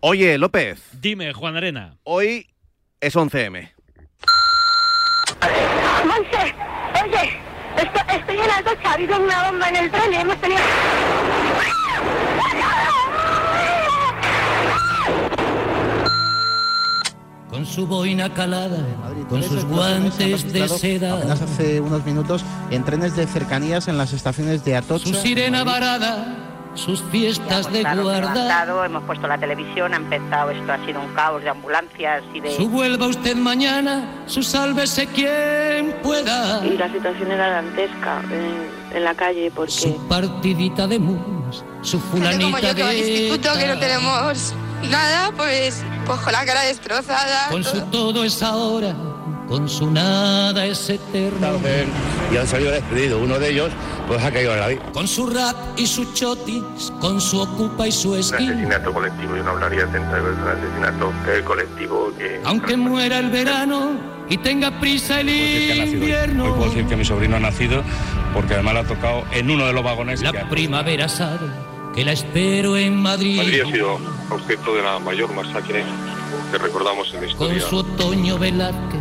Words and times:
Oye, 0.00 0.38
López. 0.38 0.82
Dime, 1.00 1.32
Juan 1.32 1.56
Arena. 1.56 1.96
Hoy 2.04 2.46
es 3.00 3.16
11M. 3.16 3.72
Monse, 6.06 6.54
oye, 7.02 7.40
estoy, 7.76 8.16
estoy 8.16 8.36
en 8.36 8.50
Alto 8.50 8.70
ha 8.84 8.92
habido 8.92 9.20
una 9.20 9.50
bomba 9.50 9.68
en 9.68 9.76
el 9.76 9.90
tren 9.90 10.12
y 10.12 10.16
hemos 10.16 10.40
tenido... 10.40 10.60
Con 17.50 17.64
su 17.64 17.86
boina 17.86 18.34
calada, 18.34 18.84
con 19.30 19.42
sus 19.42 19.64
guantes 19.64 20.52
de 20.52 20.68
seda, 20.68 21.14
Apenas 21.14 21.40
hace 21.40 21.80
unos 21.80 22.04
minutos 22.04 22.44
en 22.70 22.84
trenes 22.84 23.16
de 23.16 23.26
cercanías 23.26 23.88
en 23.88 23.96
las 23.96 24.12
estaciones 24.12 24.62
de 24.62 24.76
Atocha. 24.76 25.06
su 25.06 25.14
sirena 25.14 25.64
varada, 25.64 26.45
sus 26.76 27.02
fiestas 27.02 27.72
de 27.72 27.80
Claro, 27.80 28.02
guarda. 28.04 28.20
levantado, 28.32 28.84
hemos 28.84 29.02
puesto 29.04 29.26
la 29.26 29.38
televisión, 29.38 29.94
ha 29.94 29.96
empezado, 29.96 30.50
esto 30.50 30.72
ha 30.72 30.84
sido 30.86 31.00
un 31.00 31.12
caos 31.14 31.42
de 31.42 31.48
ambulancias 31.50 32.22
y 32.32 32.40
de... 32.40 32.56
Su 32.56 32.68
vuelva 32.68 33.06
usted 33.06 33.34
mañana, 33.36 34.04
su 34.26 34.42
sálvese 34.42 35.06
quien 35.06 35.96
pueda. 36.02 36.64
Y 36.64 36.76
la 36.76 36.92
situación 36.92 37.30
era 37.30 37.48
dantesca 37.50 38.20
en, 38.30 38.96
en 38.96 39.04
la 39.04 39.14
calle 39.14 39.50
porque... 39.54 39.72
Su 39.72 39.96
partidita 40.08 40.86
de 40.86 40.98
mus, 40.98 41.64
su 41.82 41.98
como 41.98 42.12
fulanita 42.12 42.72
yo 42.72 42.86
de 42.86 42.98
instituto, 42.98 43.58
que 43.58 43.66
no 43.66 43.78
tenemos 43.78 44.54
nada, 44.90 45.32
pues, 45.36 45.82
pues 46.04 46.20
con 46.20 46.32
la 46.32 46.44
cara 46.44 46.62
destrozada. 46.62 47.48
Con 47.50 47.64
su 47.64 47.80
todo 47.86 48.24
es 48.24 48.42
ahora, 48.42 48.94
con 49.48 49.68
su 49.68 49.90
nada 49.90 50.64
es 50.66 50.88
eterno. 50.90 51.58
y 52.32 52.36
han 52.36 52.46
salido 52.46 52.72
despedidos. 52.72 53.22
Uno 53.22 53.38
de 53.38 53.50
ellos 53.50 53.70
pues 54.08 54.22
ha 54.22 54.30
caído 54.30 54.52
en 54.54 54.60
la 54.60 54.68
vida. 54.68 54.82
Con 54.92 55.06
su 55.08 55.26
rap 55.28 55.56
y 55.76 55.86
su 55.86 56.12
chotis, 56.12 56.62
con 57.00 57.20
su 57.20 57.40
ocupa 57.40 57.86
y 57.88 57.92
su 57.92 58.14
esquí. 58.16 58.46
asesinato 58.46 58.92
colectivo, 58.92 59.36
yo 59.36 59.42
no 59.42 59.50
hablaría 59.50 59.86
de 59.86 59.98
un 59.98 60.04
asesinato 60.06 61.12
eh, 61.28 61.42
colectivo 61.44 62.12
que... 62.18 62.40
Aunque 62.44 62.76
muera 62.76 63.18
el 63.18 63.30
verano 63.30 63.90
y 64.28 64.36
tenga 64.38 64.80
prisa 64.80 65.20
el 65.20 65.28
invierno. 65.28 66.44
Hoy 66.46 66.50
puedo 66.52 66.70
decir 66.70 66.86
que 66.86 66.96
mi 66.96 67.04
sobrino 67.04 67.36
ha 67.36 67.40
nacido 67.40 67.82
porque 68.34 68.54
además 68.54 68.74
le 68.74 68.80
ha 68.80 68.84
tocado 68.84 69.24
en 69.32 69.50
uno 69.50 69.66
de 69.66 69.72
los 69.72 69.82
vagones. 69.84 70.20
La 70.22 70.32
que- 70.32 70.44
primavera 70.46 71.08
sabe 71.08 71.46
que 71.94 72.04
la 72.04 72.12
espero 72.12 72.76
en 72.76 72.96
Madrid. 73.00 73.38
Madrid 73.38 73.62
ha 73.66 73.70
sido 73.72 73.98
objeto 74.30 74.74
de 74.74 74.82
la 74.82 74.98
mayor 74.98 75.32
masacre 75.34 75.84
que 76.52 76.58
recordamos 76.58 77.08
en 77.08 77.14
la 77.14 77.20
Con 77.36 77.48
historia. 77.56 77.62
su 77.68 77.76
otoño 77.78 78.38
Velázquez, 78.38 79.00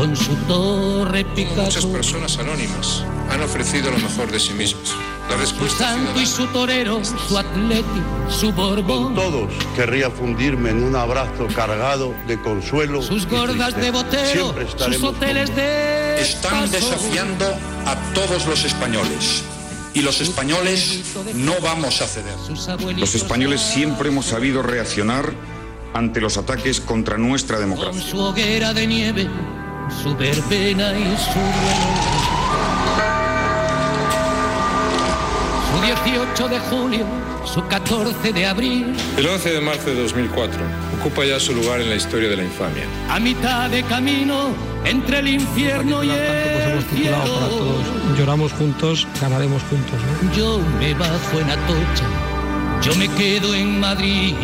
con 0.00 0.16
su 0.16 0.34
torre 0.48 1.26
Picasso. 1.26 1.92
personas 1.92 2.38
anónimas 2.38 3.04
han 3.30 3.42
ofrecido 3.42 3.90
lo 3.90 3.98
mejor 3.98 4.32
de 4.32 4.40
sí 4.40 4.54
mismas. 4.54 4.94
La 5.28 5.34
Su 5.34 5.40
respuesta 5.42 5.90
santo 5.90 6.18
y 6.18 6.24
su 6.24 6.46
torero, 6.46 7.02
su 7.04 7.36
atleti, 7.36 7.84
su 8.30 8.50
borbón. 8.50 9.14
Todos 9.14 9.52
querría 9.76 10.10
fundirme 10.10 10.70
en 10.70 10.84
un 10.84 10.96
abrazo 10.96 11.46
cargado 11.54 12.14
de 12.26 12.40
consuelo. 12.40 13.02
Sus 13.02 13.26
gordas 13.26 13.76
de 13.76 13.90
botero, 13.90 14.54
sus 14.78 15.02
hoteles 15.02 15.54
de 15.54 16.22
están 16.22 16.70
desafiando 16.70 17.44
a 17.84 17.94
todos 18.14 18.46
los 18.46 18.64
españoles. 18.64 19.44
Y 19.92 20.00
los 20.00 20.22
españoles 20.22 21.14
no 21.34 21.60
vamos 21.60 22.00
a 22.00 22.06
ceder. 22.06 22.36
Los 22.96 23.14
españoles 23.14 23.60
siempre 23.60 24.08
hemos 24.08 24.24
sabido 24.26 24.62
reaccionar 24.62 25.34
ante 25.92 26.20
los 26.22 26.38
ataques 26.38 26.80
contra 26.80 27.18
nuestra 27.18 27.58
Con 27.58 27.68
democracia. 27.68 28.00
su 28.02 28.18
hoguera 28.18 28.72
de 28.72 28.86
nieve, 28.86 29.28
su 30.02 30.14
verbena 30.16 30.92
y 30.98 31.16
su. 31.16 31.40
Su 35.70 35.80
18 35.86 36.48
de 36.48 36.58
julio, 36.58 37.06
su 37.44 37.64
14 37.66 38.32
de 38.32 38.46
abril, 38.46 38.94
El 39.16 39.26
11 39.26 39.50
de 39.52 39.60
marzo 39.60 39.86
de 39.90 40.02
2004 40.02 40.60
ocupa 41.00 41.24
ya 41.24 41.38
su 41.40 41.54
lugar 41.54 41.80
en 41.80 41.88
la 41.90 41.96
historia 41.96 42.28
de 42.28 42.36
la 42.36 42.44
infamia. 42.44 42.84
a 43.08 43.18
mitad 43.20 43.70
de 43.70 43.82
camino 43.84 44.48
entre 44.84 45.20
el 45.20 45.28
infierno 45.28 46.02
y 46.02 46.10
el 46.10 46.82
cielo. 46.94 47.80
Lloramos 48.18 48.52
juntos, 48.52 49.06
ganaremos 49.20 49.62
juntos. 49.70 49.98
Yo 50.36 50.58
me 50.78 50.92
bajo 50.94 51.38
en 51.40 51.50
Atocha, 51.50 52.04
yo 52.82 52.94
me 52.96 53.08
quedo 53.08 53.54
en 53.54 53.78
Madrid. 53.80 54.34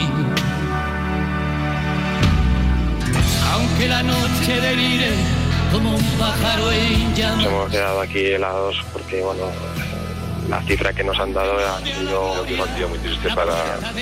Aunque 3.76 3.88
la 3.90 4.02
noche 4.02 4.58
delire 4.58 5.10
como 5.70 5.90
un 5.96 6.02
pájaro 6.18 6.72
en 6.72 7.10
Nos 7.10 7.18
llamas. 7.18 7.44
hemos 7.46 7.70
quedado 7.70 8.00
aquí 8.00 8.24
helados 8.24 8.82
porque, 8.90 9.20
bueno, 9.20 9.50
la 10.48 10.62
cifra 10.62 10.94
que 10.94 11.04
nos 11.04 11.18
han 11.20 11.34
dado 11.34 11.58
ha 11.58 11.78
sido 11.84 12.40
un 12.42 12.46
día 12.74 12.86
muy 12.88 12.98
triste 13.00 13.28
para, 13.34 13.54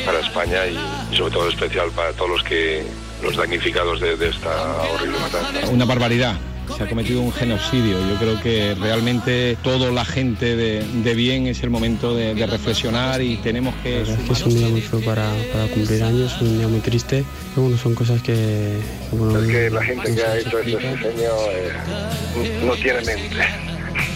para 0.07 0.21
España 0.21 0.65
y, 0.69 0.79
y 1.13 1.17
sobre 1.17 1.33
todo 1.33 1.49
especial 1.49 1.91
para 1.91 2.13
todos 2.13 2.31
los 2.31 2.45
que 2.45 2.87
los 3.21 3.35
damnificados 3.35 4.01
de, 4.01 4.17
de 4.17 4.29
esta 4.29 4.51
horrible 4.93 5.19
matanza. 5.19 5.69
Una 5.73 5.85
barbaridad. 5.85 6.37
Se 6.77 6.83
ha 6.83 6.89
cometido 6.89 7.21
un 7.21 7.33
genocidio. 7.33 7.99
Yo 8.09 8.17
creo 8.19 8.41
que 8.41 8.75
realmente 8.81 9.57
toda 9.63 9.91
la 9.91 10.05
gente 10.05 10.57
de, 10.57 10.83
de 10.83 11.15
bien 11.15 11.47
es 11.47 11.63
el 11.63 11.71
momento 11.71 12.15
de, 12.15 12.35
de 12.35 12.47
reflexionar 12.47 13.23
y 13.23 13.37
tenemos 13.37 13.75
que... 13.83 14.03
Es 14.03 14.09
que 14.09 14.33
es 14.33 14.43
un 14.43 14.55
día 14.55 14.69
muy 14.69 14.81
feo 14.81 15.01
para, 15.05 15.31
para 15.53 15.67
cumplir 15.69 16.03
años, 16.03 16.41
un 16.41 16.59
día 16.59 16.69
muy 16.69 16.81
triste. 16.81 17.25
Y 17.57 17.61
bueno, 17.61 17.77
son 17.77 17.95
cosas 17.95 18.23
que... 18.23 18.79
que, 19.11 19.17
bueno, 19.17 19.39
Es 19.41 19.49
que 19.49 19.71
la 19.71 19.83
gente 19.83 20.15
que 20.15 20.23
ha 20.25 20.39
hecho 20.39 20.59
este 20.59 20.73
explican. 20.73 20.97
diseño 20.97 21.31
eh, 21.51 21.73
no 22.65 22.75
tiene 22.75 23.01
mente. 23.03 23.37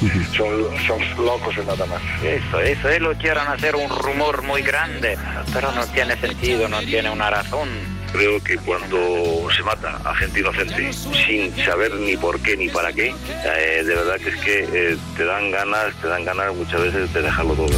Son, 0.37 0.49
son 0.87 1.25
locos 1.25 1.55
y 1.57 1.67
nada 1.67 1.85
más. 1.87 2.01
Eso, 2.23 2.61
eso, 2.61 2.89
ellos 2.89 3.17
quieren 3.21 3.47
hacer 3.49 3.75
un 3.75 3.89
rumor 3.89 4.43
muy 4.43 4.63
grande, 4.63 5.19
pero 5.53 5.73
no 5.73 5.85
tiene 5.89 6.17
sentido, 6.21 6.69
no 6.69 6.79
tiene 6.81 7.11
una 7.11 7.31
razón. 7.31 7.69
Creo 8.13 8.43
que 8.43 8.57
cuando 8.59 9.49
se 9.55 9.63
mata 9.63 10.01
a 10.05 10.15
gente 10.15 10.41
inocente 10.41 10.93
sin 10.93 11.55
saber 11.65 11.95
ni 11.95 12.17
por 12.17 12.41
qué 12.41 12.57
ni 12.57 12.69
para 12.69 12.93
qué, 12.93 13.15
eh, 13.45 13.85
de 13.85 13.95
verdad 13.95 14.17
que 14.17 14.31
es 14.31 14.37
que 14.37 14.69
eh, 14.73 14.97
te 15.17 15.25
dan 15.25 15.51
ganas, 15.51 15.95
te 16.01 16.09
dan 16.09 16.25
ganas 16.25 16.55
muchas 16.55 16.81
veces 16.83 17.13
de 17.13 17.23
dejarlo 17.23 17.55
todo. 17.55 17.77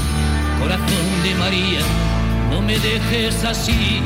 Corazón 0.61 1.23
de 1.25 1.35
María, 1.35 1.81
no 2.51 2.63
me 2.63 2.79
dejes 2.79 3.45
así. 3.45 4.01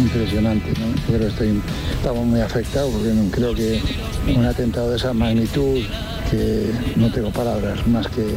Impresionante, 0.00 0.72
¿no? 0.80 0.94
Yo 0.94 1.06
creo 1.06 1.20
que 1.20 1.26
estoy, 1.26 1.62
estamos 1.92 2.26
muy 2.26 2.40
afectados 2.40 2.92
porque 2.92 3.08
no, 3.08 3.30
creo 3.30 3.54
que 3.54 3.80
un 4.34 4.44
atentado 4.44 4.90
de 4.90 4.96
esa 4.96 5.12
magnitud, 5.12 5.80
que 6.30 6.70
no 6.96 7.10
tengo 7.12 7.30
palabras 7.30 7.86
más 7.86 8.08
que, 8.08 8.34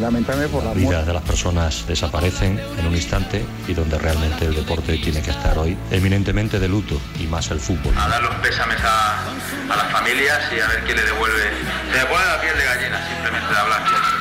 que 0.00 0.48
por 0.48 0.64
la 0.64 0.74
muerte. 0.74 1.06
de 1.06 1.12
las 1.12 1.22
personas 1.22 1.84
desaparecen 1.86 2.60
en 2.78 2.86
un 2.86 2.94
instante 2.94 3.44
y 3.66 3.74
donde 3.74 3.98
realmente 3.98 4.44
el 4.44 4.54
deporte 4.54 4.98
tiene 4.98 5.22
que 5.22 5.30
estar 5.30 5.58
hoy 5.58 5.76
eminentemente 5.90 6.58
de 6.58 6.68
luto 6.68 7.00
y 7.18 7.26
más 7.26 7.50
el 7.50 7.60
fútbol. 7.60 7.94
A 7.96 8.08
dar 8.08 8.22
los 8.22 8.34
pésames 8.36 8.78
a, 8.82 9.22
a 9.72 9.76
las 9.76 9.92
familias 9.92 10.40
y 10.54 10.60
a 10.60 10.68
ver 10.68 10.84
quién 10.84 10.96
le 10.96 11.04
devuelve. 11.04 11.42
Se 11.92 11.98
me 11.98 12.06
pone 12.06 12.24
la 12.24 12.40
piel 12.40 12.56
de 12.56 12.64
gallina 12.64 13.08
simplemente 13.08 13.52
de 13.52 13.58
hablar. 13.58 14.15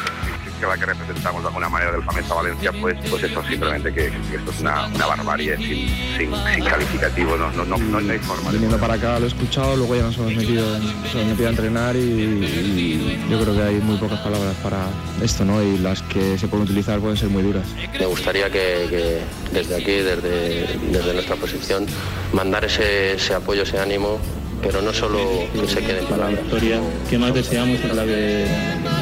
Que 0.60 0.66
la 0.66 0.78
que 0.78 0.86
representamos 0.86 1.42
de 1.42 1.48
alguna 1.50 1.68
manera 1.70 1.92
del 1.92 2.04
Famesa 2.04 2.34
Valencia, 2.34 2.72
pues, 2.80 2.96
pues 3.10 3.24
eso, 3.24 3.44
simplemente 3.44 3.90
que, 3.94 4.10
que 4.32 4.38
esto 4.38 4.52
es 4.52 4.60
una, 4.62 4.86
una 4.88 5.06
barbarie 5.06 5.58
sin, 5.58 5.90
sin, 6.18 6.32
sin 6.56 6.64
calificativo, 6.66 7.36
no, 7.36 7.52
no, 7.52 7.66
no, 7.66 7.78
no, 7.78 8.00
no 8.00 8.12
hay 8.14 8.20
forma 8.20 8.50
de... 8.52 8.54
Viniendo 8.58 8.78
para 8.80 8.94
acá 8.94 9.20
lo 9.20 9.26
he 9.26 9.28
escuchado, 9.28 9.76
luego 9.76 9.96
ya 9.96 10.04
nos 10.04 10.18
hemos 10.18 10.34
metido, 10.34 10.76
en- 10.78 11.02
nos 11.02 11.14
hemos 11.14 11.26
metido 11.28 11.48
a 11.48 11.50
entrenar 11.52 11.96
y, 11.98 12.00
y 12.00 13.26
yo 13.30 13.40
creo 13.42 13.54
que 13.54 13.64
hay 13.64 13.76
muy 13.76 13.98
pocas 13.98 14.20
palabras 14.22 14.56
para 14.64 14.88
esto, 15.22 15.44
¿no? 15.44 15.62
Y 15.62 15.78
las 15.80 16.02
que 16.04 16.38
se 16.38 16.48
pueden 16.48 16.66
utilizar 16.66 17.00
pueden 17.00 17.18
ser 17.18 17.30
muy 17.30 17.44
duras. 17.44 17.66
Me 18.00 18.06
gustaría 18.06 18.46
que, 18.50 18.88
que 18.90 19.22
desde 19.52 19.76
aquí, 19.76 19.92
desde, 19.92 20.78
desde 20.92 21.14
nuestra 21.14 21.36
posición, 21.36 21.86
mandar 22.34 22.64
ese, 22.66 23.14
ese 23.16 23.34
apoyo, 23.34 23.64
ese 23.64 23.78
ánimo, 23.80 24.20
pero 24.66 24.82
no 24.82 24.92
solo 24.92 25.20
que 25.54 25.68
se 25.68 25.80
quede 25.80 26.00
en 26.00 26.04
La 26.06 26.10
palabras. 26.10 26.42
victoria 26.42 26.80
que 27.08 27.18
más 27.20 27.34
deseamos 27.34 27.80
es 27.80 27.96
la 27.96 28.04
de, 28.04 28.48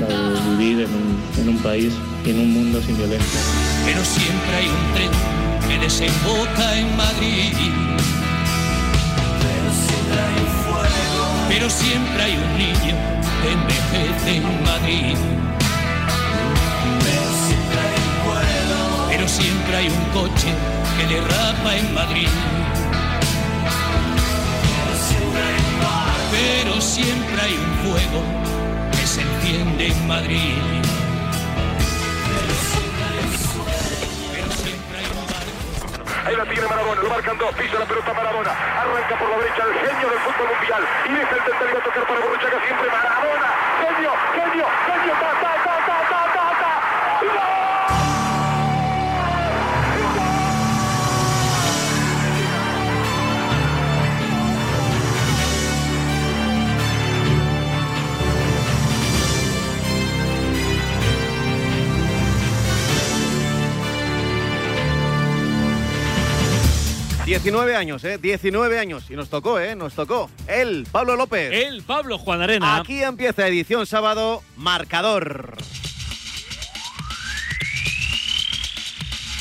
la 0.02 0.08
de 0.08 0.58
vivir 0.58 0.86
en 0.86 0.94
un, 0.94 1.24
en 1.40 1.50
un 1.50 1.58
país 1.60 1.94
y 2.26 2.32
en 2.32 2.40
un 2.40 2.54
mundo 2.54 2.82
sin 2.82 2.98
violencia. 2.98 3.40
Pero 3.86 4.04
siempre 4.04 4.56
hay 4.58 4.68
un 4.68 4.94
tren 4.94 5.70
que 5.70 5.78
desemboca 5.86 6.78
en 6.78 6.98
Madrid. 6.98 7.54
Pero 11.48 11.70
siempre 11.70 12.24
hay 12.24 12.36
un 12.36 12.58
niño 12.58 12.96
que 13.42 13.52
envejece 13.54 14.38
en 14.38 14.64
Madrid. 14.64 15.18
Pero 19.10 19.28
siempre 19.30 19.78
hay 19.78 19.88
un 19.88 20.06
coche 20.12 20.54
que 20.98 21.14
derrapa 21.14 21.78
en 21.78 21.94
Madrid. 21.94 22.63
Pero 26.64 26.80
siempre 26.80 27.42
hay 27.42 27.56
un 27.56 27.92
fuego 27.92 28.24
que 28.92 29.06
se 29.06 29.20
enciende 29.20 29.88
en 29.88 30.08
Madrid. 30.08 30.56
Ahí 36.26 36.36
la 36.38 36.46
tiene 36.46 36.68
Maradona, 36.70 37.02
lo 37.02 37.10
marcan 37.10 37.38
dos, 37.38 37.54
pisa 37.56 37.80
la 37.80 37.86
pelota 37.86 38.14
Maradona, 38.14 38.52
arranca 38.80 39.20
por 39.20 39.30
la 39.30 39.38
derecha 39.40 39.64
el 39.66 39.74
genio 39.74 40.08
del 40.08 40.20
fútbol 40.20 40.48
mundial 40.56 40.84
y 41.04 41.12
deja 41.12 41.36
el 41.36 41.44
central 41.44 41.70
y 41.70 41.74
va 41.74 41.80
a 41.80 41.84
tocar 41.84 42.08
para 42.08 42.20
Borruchaga 42.22 42.60
siempre 42.66 42.88
Maradona, 42.88 43.50
genio, 43.84 44.12
genio, 44.32 44.66
genio, 44.88 45.14
ta, 45.20 45.32
ta, 45.44 45.52
ta, 45.68 45.76
ta, 45.84 45.98
ta, 46.08 46.22
ta, 46.32 47.44
ta. 47.44 47.53
19 67.26 67.76
años, 67.76 68.04
¿eh? 68.04 68.18
19 68.18 68.80
años. 68.80 69.06
Y 69.10 69.16
nos 69.16 69.30
tocó, 69.30 69.60
¿eh? 69.60 69.76
Nos 69.76 69.94
tocó. 69.94 70.30
Él, 70.48 70.86
Pablo 70.92 71.16
López. 71.16 71.52
El 71.54 71.82
Pablo 71.84 72.18
Juan 72.18 72.42
Arena. 72.42 72.76
Aquí 72.76 73.02
empieza 73.02 73.48
edición 73.48 73.86
sábado, 73.86 74.44
marcador. 74.58 75.56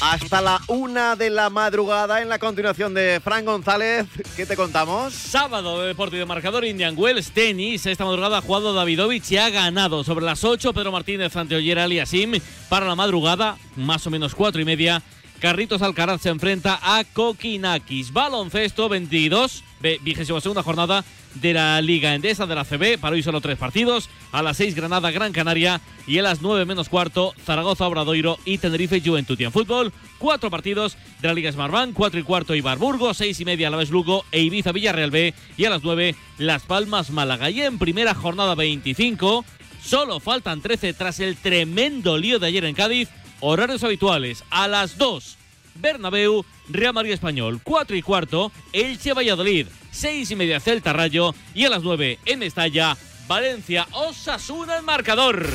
Hasta 0.00 0.40
la 0.40 0.60
una 0.66 1.14
de 1.16 1.30
la 1.30 1.48
madrugada 1.48 2.22
en 2.22 2.28
la 2.28 2.38
continuación 2.38 2.92
de 2.94 3.20
Fran 3.22 3.44
González. 3.44 4.06
¿Qué 4.36 4.46
te 4.46 4.56
contamos? 4.56 5.12
Sábado 5.12 5.80
de 5.80 5.88
Deportivo 5.88 6.20
de 6.20 6.26
Marcador 6.26 6.64
Indian 6.64 6.94
Wells 6.96 7.30
Tenis. 7.30 7.86
Esta 7.86 8.04
madrugada 8.04 8.38
ha 8.38 8.42
jugado 8.42 8.74
Davidovich 8.74 9.30
y 9.30 9.38
ha 9.38 9.50
ganado 9.50 10.02
sobre 10.02 10.24
las 10.24 10.42
8. 10.42 10.72
Pedro 10.72 10.90
Martínez 10.90 11.36
ante 11.36 11.54
Oyer 11.56 11.78
Aliasim. 11.78 12.32
Para 12.68 12.86
la 12.86 12.96
madrugada, 12.96 13.56
más 13.76 14.04
o 14.06 14.10
menos 14.10 14.34
cuatro 14.34 14.60
y 14.60 14.64
media. 14.64 15.02
Carritos 15.42 15.82
Alcaraz 15.82 16.20
se 16.20 16.28
enfrenta 16.28 16.78
a 16.80 17.02
Kokinakis. 17.02 18.12
Baloncesto 18.12 18.88
22, 18.88 19.64
vigésima 20.02 20.40
segunda 20.40 20.62
jornada 20.62 21.04
de 21.34 21.52
la 21.52 21.82
Liga 21.82 22.14
Endesa 22.14 22.46
de 22.46 22.54
la 22.54 22.64
CB. 22.64 22.96
Para 23.00 23.16
hoy 23.16 23.24
solo 23.24 23.40
tres 23.40 23.58
partidos. 23.58 24.08
A 24.30 24.40
las 24.40 24.58
6 24.58 24.76
Granada 24.76 25.10
Gran 25.10 25.32
Canaria 25.32 25.80
y 26.06 26.18
a 26.18 26.22
las 26.22 26.42
9 26.42 26.64
menos 26.64 26.88
cuarto 26.88 27.34
Zaragoza 27.44 27.88
Obradoiro 27.88 28.38
y 28.44 28.58
Tenerife 28.58 29.02
Juventud. 29.04 29.36
Y 29.40 29.42
en 29.42 29.50
fútbol, 29.50 29.92
cuatro 30.18 30.48
partidos 30.48 30.96
de 31.20 31.26
la 31.26 31.34
Liga 31.34 31.50
Smartbank, 31.50 31.92
4 31.92 32.20
y 32.20 32.22
cuarto 32.22 32.54
Ibarburgo, 32.54 33.12
6 33.12 33.40
y 33.40 33.44
media 33.44 33.66
a 33.66 33.72
la 33.72 33.78
vez 33.78 33.90
Lugo 33.90 34.24
e 34.30 34.42
Ibiza 34.42 34.70
Villarreal 34.70 35.10
B 35.10 35.34
y 35.56 35.64
a 35.64 35.70
las 35.70 35.82
9 35.82 36.14
Las 36.38 36.62
Palmas 36.62 37.10
Málaga. 37.10 37.50
Y 37.50 37.62
en 37.62 37.80
primera 37.80 38.14
jornada 38.14 38.54
25, 38.54 39.44
solo 39.82 40.20
faltan 40.20 40.60
13 40.60 40.94
tras 40.94 41.18
el 41.18 41.36
tremendo 41.36 42.16
lío 42.16 42.38
de 42.38 42.46
ayer 42.46 42.64
en 42.64 42.76
Cádiz. 42.76 43.08
Horarios 43.42 43.84
habituales 43.84 44.44
a 44.50 44.68
las 44.68 44.96
2 44.96 45.36
Bernabéu, 45.74 46.44
Real 46.68 46.94
Madrid 46.94 47.12
Español, 47.12 47.60
4 47.62 47.96
y 47.96 48.02
cuarto, 48.02 48.52
Elche 48.72 49.12
Valladolid, 49.12 49.66
6 49.90 50.30
y 50.30 50.36
media 50.36 50.60
Celta 50.60 50.92
Rayo 50.92 51.34
y 51.54 51.64
a 51.64 51.70
las 51.70 51.82
9 51.82 52.18
en 52.24 52.42
Estalla, 52.42 52.96
Valencia 53.26 53.86
Osasuna 53.92 54.76
el 54.76 54.82
marcador. 54.82 55.46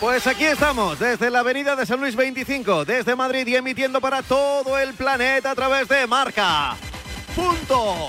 Pues 0.00 0.26
aquí 0.26 0.44
estamos, 0.44 0.98
desde 0.98 1.30
la 1.30 1.40
avenida 1.40 1.76
de 1.76 1.84
San 1.84 2.00
Luis 2.00 2.16
25, 2.16 2.86
desde 2.86 3.14
Madrid 3.14 3.46
y 3.46 3.56
emitiendo 3.56 4.00
para 4.00 4.22
todo 4.22 4.78
el 4.78 4.94
planeta 4.94 5.50
a 5.50 5.54
través 5.54 5.88
de 5.88 6.06
Marca. 6.06 6.74
Punto. 7.36 8.08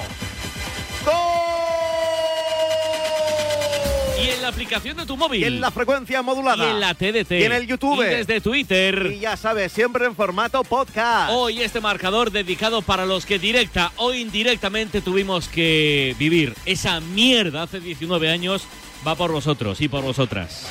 Y 4.22 4.30
en 4.30 4.42
la 4.44 4.50
aplicación 4.50 4.98
de 4.98 5.06
tu 5.08 5.18
móvil. 5.18 5.42
Y 5.42 5.46
en 5.46 5.60
la 5.60 5.72
frecuencia 5.72 6.22
modulada. 6.22 6.68
Y 6.68 6.70
en 6.70 6.80
la 6.80 6.94
TDT. 6.94 7.32
Y 7.32 7.44
en 7.44 7.54
el 7.54 7.66
YouTube. 7.66 8.04
Y 8.04 8.06
desde 8.06 8.40
Twitter. 8.40 9.12
Y 9.16 9.20
ya 9.20 9.36
sabes, 9.36 9.72
siempre 9.72 10.06
en 10.06 10.16
formato 10.16 10.64
podcast. 10.64 11.32
Hoy 11.34 11.62
este 11.64 11.82
marcador 11.82 12.32
dedicado 12.32 12.84
para 12.84 13.08
los 13.08 13.26
que 13.26 13.40
directa 13.40 13.92
o 13.96 14.14
indirectamente 14.14 15.02
tuvimos 15.02 15.48
que 15.48 16.16
vivir 16.20 16.54
esa 16.66 17.00
mierda 17.00 17.64
hace 17.64 17.80
19 17.80 18.30
años. 18.30 18.68
Va 19.08 19.16
por 19.16 19.32
vosotros 19.32 19.82
y 19.82 19.88
por 19.88 20.04
vosotras. 20.04 20.68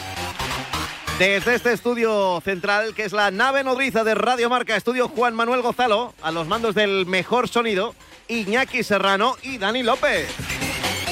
Desde 1.18 1.56
este 1.56 1.72
estudio 1.72 2.40
central, 2.44 2.94
que 2.94 3.02
es 3.02 3.12
la 3.12 3.32
nave 3.32 3.64
nodriza 3.64 4.04
de 4.04 4.14
Radio 4.14 4.48
Marca, 4.48 4.76
estudio 4.76 5.08
Juan 5.08 5.34
Manuel 5.34 5.60
Gozalo, 5.60 6.14
a 6.22 6.30
los 6.30 6.46
mandos 6.46 6.76
del 6.76 7.04
mejor 7.06 7.48
sonido, 7.48 7.96
Iñaki 8.28 8.84
Serrano 8.84 9.36
y 9.42 9.58
Dani 9.58 9.82
López. 9.82 10.28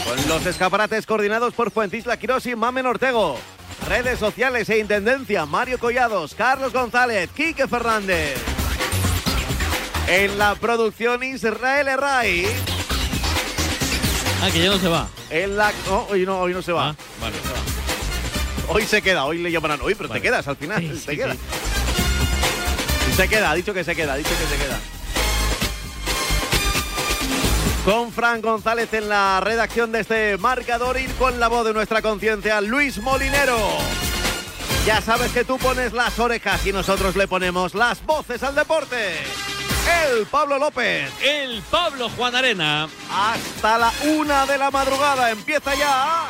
Con 0.09 0.29
los 0.29 0.47
escaparates 0.47 1.05
coordinados 1.05 1.53
por 1.53 1.71
Fuentisla 1.71 2.17
Quirós 2.17 2.47
y 2.47 2.57
Mamen 2.57 2.87
Ortego. 2.87 3.39
Redes 3.87 4.19
sociales 4.19 4.69
e 4.71 4.79
intendencia, 4.79 5.45
Mario 5.45 5.79
Collados, 5.79 6.35
Carlos 6.35 6.73
González, 6.73 7.29
Quique 7.35 7.69
Fernández. 7.69 8.37
En 10.09 10.39
la 10.39 10.55
producción 10.55 11.23
Israel 11.23 11.89
Herray. 11.89 12.47
Ah, 14.43 14.49
que 14.51 14.63
ya 14.65 14.71
no 14.71 14.79
se 14.79 14.89
va. 14.89 15.07
En 15.29 15.57
la... 15.59 15.73
No, 15.87 16.07
hoy 16.11 16.25
no, 16.25 16.41
hoy 16.41 16.55
no 16.55 16.63
se 16.63 16.73
va. 16.73 16.89
Ah, 16.91 16.95
vale. 17.21 17.37
Hoy 18.69 18.85
se 18.85 19.03
queda, 19.03 19.25
hoy 19.27 19.39
le 19.39 19.51
llamarán 19.51 19.81
hoy, 19.83 19.95
pero 19.95 20.09
Vale. 20.09 20.21
te 20.21 20.27
quedas 20.27 20.47
al 20.49 20.57
final, 20.57 20.81
Sí, 20.81 20.89
te 20.89 20.97
sí, 21.13 21.17
queda. 21.17 21.33
sí. 21.35 21.39
Se 23.17 23.29
queda, 23.29 23.51
ha 23.51 23.55
dicho 23.55 23.75
que 23.75 23.85
se 23.85 23.95
queda, 23.97 24.15
ha 24.15 24.17
dicho 24.17 24.31
que 24.31 24.57
se 24.57 24.63
queda. 24.63 24.79
Con 27.89 28.13
Fran 28.13 28.43
González 28.43 28.93
en 28.93 29.09
la 29.09 29.41
redacción 29.41 29.93
de 29.93 30.01
este 30.01 30.37
marcador 30.37 31.01
y 31.01 31.07
con 31.19 31.41
la 31.41 31.49
voz 31.49 31.65
de 31.65 31.73
nuestra 31.73 32.03
conciencia, 32.03 32.61
Luis 32.61 33.01
Molinero. 33.01 33.57
Ya 34.85 35.01
sabes 35.01 35.33
que 35.33 35.43
tú 35.43 35.57
pones 35.57 35.95
las 35.95 36.19
orejas 36.19 36.67
y 36.67 36.73
nosotros 36.75 37.17
le 37.17 37.27
ponemos 37.27 37.75
las 37.75 38.05
voces 38.05 38.43
al 38.43 38.55
deporte. 38.55 39.15
El 40.07 40.27
Pablo 40.27 40.59
López. 40.59 41.11
El 41.23 41.63
Pablo 41.71 42.11
Juan 42.11 42.35
Arena. 42.35 42.91
Hasta 43.11 43.79
la 43.79 43.91
una 44.05 44.45
de 44.45 44.59
la 44.59 44.71
madrugada 44.71 45.31
empieza 45.31 45.75
ya. 45.75 46.27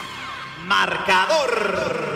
Marcador. 0.64 2.07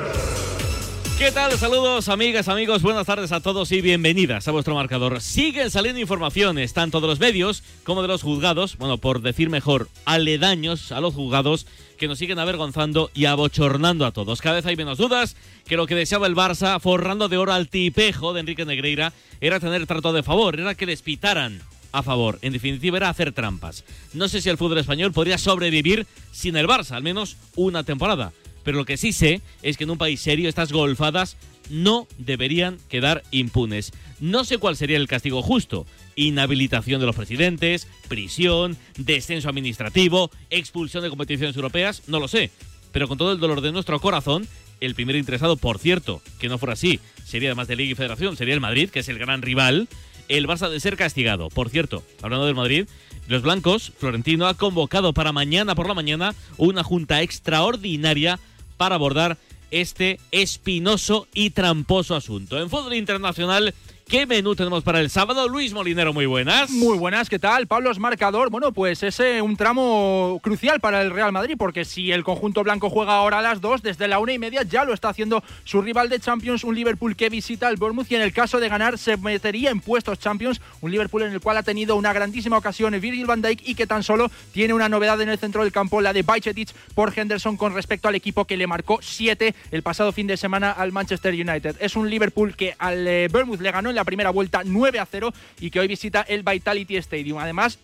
¿Qué 1.23 1.31
tal? 1.31 1.57
Saludos, 1.57 2.09
amigas, 2.09 2.49
amigos. 2.49 2.83
Buenas 2.83 3.07
tardes 3.07 3.31
a 3.31 3.39
todos 3.39 3.71
y 3.71 3.81
bienvenidas 3.81 4.49
a 4.49 4.51
vuestro 4.51 4.75
marcador. 4.75 5.21
Siguen 5.21 5.71
saliendo 5.71 6.01
informaciones 6.01 6.73
tanto 6.73 7.01
de 7.01 7.07
los 7.07 7.21
medios 7.21 7.63
como 7.85 8.03
de 8.03 8.09
los 8.09 8.23
juzgados, 8.23 8.77
bueno, 8.77 8.99
por 8.99 9.23
decir 9.23 9.49
mejor, 9.49 9.89
aledaños 10.05 10.91
a 10.91 11.01
los 11.01 11.15
juzgados 11.15 11.69
que 11.97 12.09
nos 12.09 12.19
siguen 12.19 12.41
avergonzando 12.41 13.09
y 13.15 13.27
abochornando 13.27 14.05
a 14.05 14.11
todos. 14.11 14.41
Cada 14.41 14.57
vez 14.57 14.67
hay 14.67 14.75
menos 14.75 14.99
dudas 14.99 15.37
que 15.65 15.77
lo 15.77 15.87
que 15.87 15.95
deseaba 15.95 16.27
el 16.27 16.35
Barça, 16.35 16.81
forrando 16.81 17.29
de 17.29 17.37
oro 17.39 17.53
al 17.53 17.69
tipejo 17.69 18.33
de 18.33 18.41
Enrique 18.41 18.65
Negreira, 18.65 19.13
era 19.41 19.61
tener 19.61 19.87
trato 19.87 20.13
de 20.13 20.25
favor, 20.25 20.59
era 20.59 20.75
que 20.75 20.87
les 20.87 21.03
pitaran 21.03 21.63
a 21.93 22.03
favor. 22.03 22.41
En 22.43 22.53
definitiva, 22.53 22.97
era 22.97 23.09
hacer 23.09 23.31
trampas. 23.31 23.85
No 24.13 24.27
sé 24.27 24.41
si 24.41 24.49
el 24.49 24.59
fútbol 24.59 24.79
español 24.79 25.13
podría 25.13 25.39
sobrevivir 25.39 26.05
sin 26.33 26.57
el 26.57 26.67
Barça, 26.67 26.97
al 26.97 27.05
menos 27.05 27.37
una 27.55 27.85
temporada. 27.85 28.33
Pero 28.65 28.79
lo 28.79 28.85
que 28.85 28.97
sí 28.97 29.13
sé 29.13 29.41
es 29.63 29.77
que 29.77 29.85
en 29.85 29.91
un 29.91 29.99
país 29.99 30.21
serio 30.21 30.49
estas 30.49 30.73
golfadas 30.73 31.37
no 31.71 32.07
deberían 32.19 32.79
quedar 32.89 33.23
impunes. 33.31 33.93
No 34.21 34.45
sé 34.45 34.59
cuál 34.59 34.77
sería 34.77 34.97
el 34.97 35.09
castigo 35.09 35.43
justo. 35.43 35.87
Inhabilitación 36.17 37.01
de 37.01 37.07
los 37.07 37.17
presidentes, 37.17 37.89
prisión, 38.09 38.77
descenso 38.97 39.49
administrativo, 39.49 40.31
expulsión 40.51 41.03
de 41.03 41.11
competiciones 41.11 41.57
europeas, 41.57 42.03
no 42.07 42.21
lo 42.21 42.29
sé. 42.29 42.51
Pero 42.93 43.09
con 43.09 43.19
todo 43.19 43.33
el 43.33 43.41
dolor 43.41 43.63
de 43.63 43.73
nuestro 43.73 44.01
corazón, 44.01 44.47
el 44.81 44.95
primer 44.95 45.17
interesado, 45.17 45.57
por 45.57 45.79
cierto, 45.79 46.21
que 46.39 46.49
no 46.49 46.59
fuera 46.59 46.75
así, 46.75 47.01
sería 47.25 47.49
además 47.49 47.69
de 47.69 47.77
Liga 47.77 47.93
y 47.93 47.95
Federación, 47.95 48.37
sería 48.37 48.55
el 48.55 48.61
Madrid, 48.61 48.91
que 48.91 49.01
es 49.01 49.09
el 49.09 49.19
gran 49.19 49.41
rival, 49.41 49.89
el 50.29 50.47
Barça 50.47 50.69
de 50.69 50.81
ser 50.81 50.97
castigado. 50.97 51.49
Por 51.49 51.71
cierto, 51.71 52.03
hablando 52.21 52.47
del 52.47 52.55
Madrid, 52.55 52.87
los 53.29 53.43
blancos, 53.43 53.93
Florentino 53.97 54.47
ha 54.47 54.55
convocado 54.55 55.13
para 55.13 55.33
mañana 55.33 55.75
por 55.75 55.89
la 55.89 55.95
mañana 55.95 56.35
una 56.59 56.83
junta 56.83 57.23
extraordinaria 57.23 58.41
para 58.83 58.97
abordar 58.97 59.39
este 59.71 60.19
espinoso 60.33 61.29
y 61.33 61.51
tramposo 61.51 62.17
asunto. 62.17 62.59
En 62.59 62.69
fútbol 62.69 62.95
internacional, 62.95 63.75
¿qué 64.09 64.27
menú 64.27 64.55
tenemos 64.55 64.83
para 64.85 65.01
el 65.01 65.11
sábado? 65.11 65.49
Luis 65.49 65.73
Molinero, 65.73 66.13
muy 66.13 66.27
buenas. 66.27 66.71
Muy 66.71 66.99
buenas, 66.99 67.29
¿qué 67.29 67.39
tal? 67.39 67.67
Pablo 67.67 67.91
es 67.91 67.99
marcador. 67.99 68.51
Bueno, 68.51 68.73
pues 68.73 69.03
es 69.03 69.19
eh, 69.21 69.43
un 69.43 69.57
tramo 69.57 70.41
crucial 70.43 70.81
para 70.81 71.03
el 71.03 71.11
Real 71.11 71.33
Madrid, 71.33 71.57
porque 71.59 71.85
si 71.85 72.13
el 72.13 72.25
conjunto 72.25 72.63
blanco 72.63 72.91
juega 72.91 73.17
ahora 73.17 73.39
a 73.39 73.43
las 73.43 73.61
dos, 73.61 73.83
desde 73.83 74.09
la 74.09 74.19
una 74.19 74.33
y 74.33 74.39
media 74.39 74.63
ya 74.63 74.85
lo 74.85 74.95
está 74.95 75.09
haciendo 75.09 75.43
su 75.65 75.83
rival 75.83 76.09
de 76.09 76.21
Champions, 76.21 76.65
un 76.65 76.75
Liverpool 76.75 77.17
que 77.17 77.29
visita 77.29 77.69
al 77.69 77.77
Bournemouth 77.77 78.11
y 78.11 78.15
en 78.15 78.23
el 78.23 78.33
caso 78.33 78.61
de 78.61 78.69
ganar 78.69 78.99
se 78.99 79.17
metería 79.17 79.71
en 79.71 79.81
puestos 79.81 80.19
Champions, 80.19 80.61
un 80.81 80.91
Liverpool 80.91 81.23
en 81.23 81.33
el 81.33 81.41
cual 81.41 81.57
ha 81.57 81.63
tenido 81.63 81.97
una 81.97 82.13
grandísima 82.13 82.59
ocasión 82.59 82.93
Virgil 83.01 83.27
van 83.27 83.43
Dijk 83.43 83.61
y 83.67 83.75
que 83.75 83.87
tan 83.87 84.03
solo 84.03 84.31
tiene 84.53 84.75
una 84.75 84.89
novedad 84.89 85.21
en 85.21 85.29
el 85.29 85.39
centro 85.39 85.63
del 85.63 85.73
campo, 85.73 86.01
la 86.01 86.13
de 86.13 86.23
Bajcetic 86.23 86.73
por 86.95 87.13
Henderson 87.17 87.57
con 87.57 87.75
respecto 87.75 88.09
al 88.09 88.15
equipo 88.15 88.45
que 88.45 88.57
le 88.57 88.67
marcó 88.67 88.99
7 89.03 89.55
el 89.71 89.83
pasado 89.83 90.13
fin 90.13 90.27
de 90.27 90.37
semana 90.37 90.73
al 90.73 90.93
Manchester 90.93 91.35
United. 91.35 91.77
Es 91.81 91.97
un 91.97 92.09
Liverpool 92.11 92.57
que 92.57 92.75
al 92.79 93.07
eh, 93.07 93.29
Bournemouth 93.31 93.61
le 93.61 93.71
ganó 93.71 93.92
en 93.93 93.97
la 93.97 94.05
primera 94.05 94.31
vuelta 94.31 94.63
9 94.65 94.99
a 94.99 95.07
0 95.07 95.33
y 95.61 95.71
que 95.71 95.81
hoy 95.81 95.87
visita 95.87 96.23
el 96.23 96.43
Vitality 96.43 96.97
Stadium. 96.97 97.39
Además, 97.39 97.79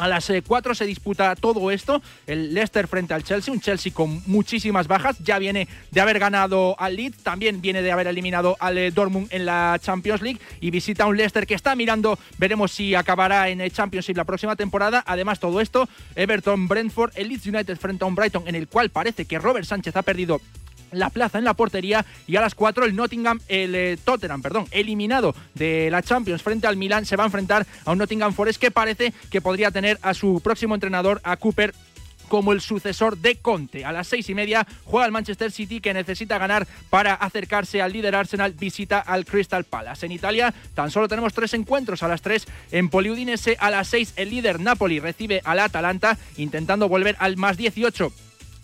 a 0.00 0.08
las 0.08 0.32
4 0.46 0.74
se 0.74 0.86
disputa 0.86 1.36
todo 1.36 1.70
esto, 1.70 2.00
el 2.26 2.54
Leicester 2.54 2.88
frente 2.88 3.12
al 3.12 3.22
Chelsea, 3.22 3.52
un 3.52 3.60
Chelsea 3.60 3.92
con 3.92 4.22
muchísimas 4.26 4.88
bajas, 4.88 5.18
ya 5.18 5.38
viene 5.38 5.68
de 5.90 6.00
haber 6.00 6.18
ganado 6.18 6.74
al 6.80 6.96
Leeds, 6.96 7.18
también 7.22 7.60
viene 7.60 7.82
de 7.82 7.92
haber 7.92 8.06
eliminado 8.06 8.56
al 8.60 8.78
eh, 8.78 8.90
Dortmund 8.90 9.28
en 9.30 9.44
la 9.44 9.78
Champions 9.78 10.22
League 10.22 10.40
y 10.58 10.70
visita 10.70 11.06
un 11.06 11.18
Leicester 11.18 11.46
que 11.46 11.52
está 11.52 11.76
mirando, 11.76 12.18
veremos 12.38 12.72
si 12.72 12.94
acabará 12.94 13.50
en 13.50 13.60
el 13.60 13.72
Championship 13.72 14.16
la 14.16 14.24
próxima 14.24 14.56
temporada. 14.56 15.04
Además 15.06 15.38
todo 15.38 15.60
esto, 15.60 15.86
Everton, 16.14 16.66
Brentford, 16.66 17.12
el 17.16 17.28
Leeds 17.28 17.46
United 17.46 17.76
frente 17.76 18.02
a 18.02 18.06
un 18.06 18.14
Brighton 18.14 18.48
en 18.48 18.54
el 18.54 18.68
cual 18.68 18.88
parece 18.88 19.26
que 19.26 19.38
Robert 19.38 19.66
Sánchez 19.66 19.94
ha 19.96 20.02
perdido 20.02 20.40
la 20.92 21.10
plaza 21.10 21.38
en 21.38 21.44
la 21.44 21.54
portería 21.54 22.04
y 22.26 22.36
a 22.36 22.40
las 22.40 22.54
4 22.54 22.84
el 22.84 22.96
Nottingham, 22.96 23.40
el 23.48 23.74
eh, 23.74 23.98
Tottenham, 24.02 24.42
perdón, 24.42 24.66
eliminado 24.70 25.34
de 25.54 25.88
la 25.90 26.02
Champions 26.02 26.42
frente 26.42 26.66
al 26.66 26.76
Milan, 26.76 27.06
se 27.06 27.16
va 27.16 27.24
a 27.24 27.26
enfrentar 27.26 27.66
a 27.84 27.92
un 27.92 27.98
Nottingham 27.98 28.32
Forest 28.32 28.60
que 28.60 28.70
parece 28.70 29.12
que 29.30 29.40
podría 29.40 29.70
tener 29.70 29.98
a 30.02 30.14
su 30.14 30.40
próximo 30.42 30.74
entrenador, 30.74 31.20
a 31.24 31.36
Cooper 31.36 31.74
como 32.30 32.52
el 32.52 32.62
sucesor 32.62 33.18
de 33.18 33.34
Conte. 33.36 33.84
A 33.84 33.92
las 33.92 34.06
seis 34.06 34.30
y 34.30 34.34
media 34.34 34.66
juega 34.84 35.04
el 35.04 35.12
Manchester 35.12 35.50
City 35.50 35.80
que 35.80 35.92
necesita 35.92 36.38
ganar 36.38 36.66
para 36.88 37.12
acercarse 37.12 37.82
al 37.82 37.92
líder 37.92 38.14
Arsenal, 38.14 38.52
visita 38.52 39.00
al 39.00 39.26
Crystal 39.26 39.64
Palace. 39.64 40.06
En 40.06 40.12
Italia 40.12 40.54
tan 40.74 40.90
solo 40.90 41.08
tenemos 41.08 41.34
tres 41.34 41.52
encuentros 41.54 42.02
a 42.02 42.08
las 42.08 42.22
tres 42.22 42.46
en 42.70 42.88
Poliudinese, 42.88 43.56
a 43.58 43.70
las 43.70 43.88
seis 43.88 44.14
el 44.16 44.30
líder 44.30 44.60
Napoli 44.60 45.00
recibe 45.00 45.42
al 45.44 45.58
Atalanta 45.58 46.16
intentando 46.36 46.88
volver 46.88 47.16
al 47.18 47.36
más 47.36 47.56
18 47.56 48.12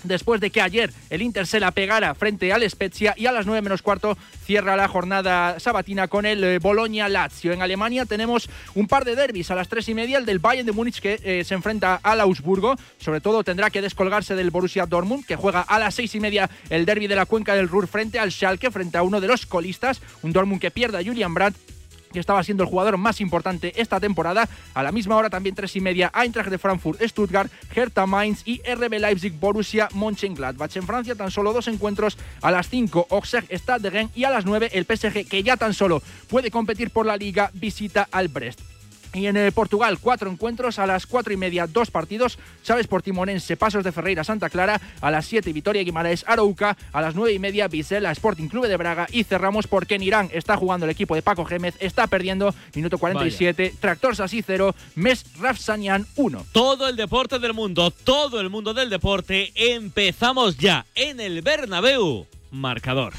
después 0.07 0.41
de 0.41 0.51
que 0.51 0.61
ayer 0.61 0.93
el 1.11 1.23
Inter 1.23 1.47
se 1.47 1.61
la 1.61 1.71
pegara 1.71 2.15
frente 2.15 2.53
al 2.53 2.69
Spezia 2.69 3.15
y 3.17 3.27
a 3.27 3.33
las 3.33 3.47
9 3.47 3.63
menos 3.63 3.83
cuarto 3.83 4.17
cierra 4.45 4.77
la 4.77 4.89
jornada 4.89 5.59
sabatina 5.61 6.09
con 6.09 6.27
el 6.27 6.43
eh, 6.45 6.59
Bolonia-Lazio. 6.59 7.53
En 7.53 7.63
Alemania 7.63 8.07
tenemos 8.07 8.49
un 8.75 8.87
par 8.87 9.05
de 9.05 9.17
derbis 9.17 9.51
a 9.51 9.55
las 9.55 9.69
3 9.69 9.89
y 9.89 9.95
media, 9.95 10.19
el 10.19 10.27
del 10.27 10.39
Bayern 10.39 10.67
de 10.67 10.73
Múnich 10.73 11.01
que 11.01 11.21
eh, 11.23 11.45
se 11.45 11.55
enfrenta 11.55 12.01
al 12.03 12.21
Augsburgo, 12.21 12.77
sobre 12.99 13.21
todo 13.21 13.45
tendrá 13.45 13.71
que 13.71 13.83
descolgarse 13.83 14.35
del 14.35 14.51
Borussia 14.51 14.87
Dortmund 14.87 15.27
que 15.27 15.37
juega 15.37 15.61
a 15.61 15.79
las 15.79 15.95
6 15.95 16.15
y 16.15 16.21
media 16.21 16.51
el 16.71 16.87
derby 16.87 17.07
de 17.07 17.17
la 17.17 17.27
cuenca 17.27 17.55
del 17.55 17.69
Ruhr 17.69 17.89
frente 17.89 18.19
al 18.19 18.31
Schalke, 18.31 18.71
frente 18.71 18.99
a 18.99 19.03
uno 19.03 19.21
de 19.21 19.29
los 19.29 19.47
colistas, 19.47 20.01
un 20.23 20.33
Dortmund 20.33 20.61
que 20.61 20.71
pierde 20.71 20.99
a 20.99 21.05
Julian 21.05 21.35
Brandt 21.35 21.75
que 22.17 22.21
estaba 22.21 22.43
siendo 22.43 22.63
el 22.63 22.71
jugador 22.71 22.97
más 22.97 23.21
importante 23.21 23.75
esta 23.77 24.01
temporada. 24.01 24.49
A 24.73 24.83
la 24.83 24.91
misma 24.91 25.17
hora, 25.17 25.29
también 25.29 25.55
tres 25.55 25.77
y 25.77 25.83
media, 25.83 26.11
Eintracht 26.15 26.49
de 26.49 26.57
Frankfurt, 26.57 26.99
Stuttgart, 27.03 27.53
Hertha 27.75 28.07
Mainz 28.07 28.41
y 28.47 28.63
RB 28.63 28.99
Leipzig, 28.99 29.35
Borussia 29.39 29.91
Mönchengladbach. 29.93 30.75
En 30.77 30.87
Francia, 30.87 31.15
tan 31.15 31.31
solo 31.31 31.53
dos 31.53 31.69
encuentros 31.69 32.17
a 32.41 32.51
las 32.51 32.71
5, 32.71 33.09
Auxerre, 33.11 33.55
Stade 33.59 33.83
de 33.83 33.91
Rennes 33.91 34.17
y 34.17 34.25
a 34.25 34.31
las 34.31 34.47
9, 34.47 34.71
el 34.73 34.87
PSG, 34.87 35.29
que 35.29 35.43
ya 35.43 35.59
tan 35.59 35.75
solo 35.75 36.03
puede 36.29 36.51
competir 36.51 36.89
por 36.89 37.05
la 37.05 37.19
Liga, 37.19 37.51
visita 37.53 38.09
al 38.11 38.29
Brest. 38.29 38.75
Y 39.17 39.27
en 39.27 39.37
eh, 39.37 39.53
Portugal, 39.53 39.99
cuatro 40.01 40.31
encuentros, 40.31 40.79
a 40.79 40.87
las 40.87 41.07
cuatro 41.07 41.33
y 41.33 41.37
media, 41.37 41.67
dos 41.67 41.91
partidos. 41.91 42.39
Chávez 42.63 42.87
Portimonense, 42.87 43.57
Pasos 43.57 43.83
de 43.83 43.93
Ferreira, 43.93 44.25
Santa 44.25 44.51
Clara, 44.51 44.81
a 45.01 45.11
las 45.11 45.27
siete, 45.27 45.53
Vitoria 45.53 45.83
Guimaraes, 45.83 46.25
Arouca, 46.27 46.77
a 46.93 47.01
las 47.01 47.15
nueve 47.15 47.33
y 47.33 47.39
media, 47.39 47.69
Vizela, 47.69 48.13
Sporting 48.13 48.49
Club 48.49 48.67
de 48.67 48.77
Braga. 48.77 49.07
Y 49.11 49.25
cerramos 49.25 49.67
porque 49.67 49.95
en 49.95 50.03
Irán 50.03 50.31
está 50.33 50.57
jugando 50.57 50.85
el 50.85 50.91
equipo 50.91 51.15
de 51.15 51.23
Paco 51.23 51.45
Gémez, 51.45 51.75
está 51.81 52.07
perdiendo, 52.07 52.55
minuto 52.75 52.99
47, 52.99 53.75
Tractor 53.81 54.17
Sassi 54.17 54.43
0, 54.43 54.75
Mes 54.97 55.25
Rafsanian 55.41 56.07
1. 56.17 56.47
Todo 56.53 56.89
el 56.89 56.97
deporte 56.97 57.39
del 57.39 57.55
mundo, 57.55 57.91
todo 57.91 58.41
el 58.41 58.51
mundo 58.51 58.75
del 58.75 58.91
deporte, 58.91 59.53
empezamos 59.55 60.59
ya 60.59 60.85
en 60.95 61.21
el 61.21 61.43
Bernabéu. 61.43 62.27
Marcador. 62.51 63.15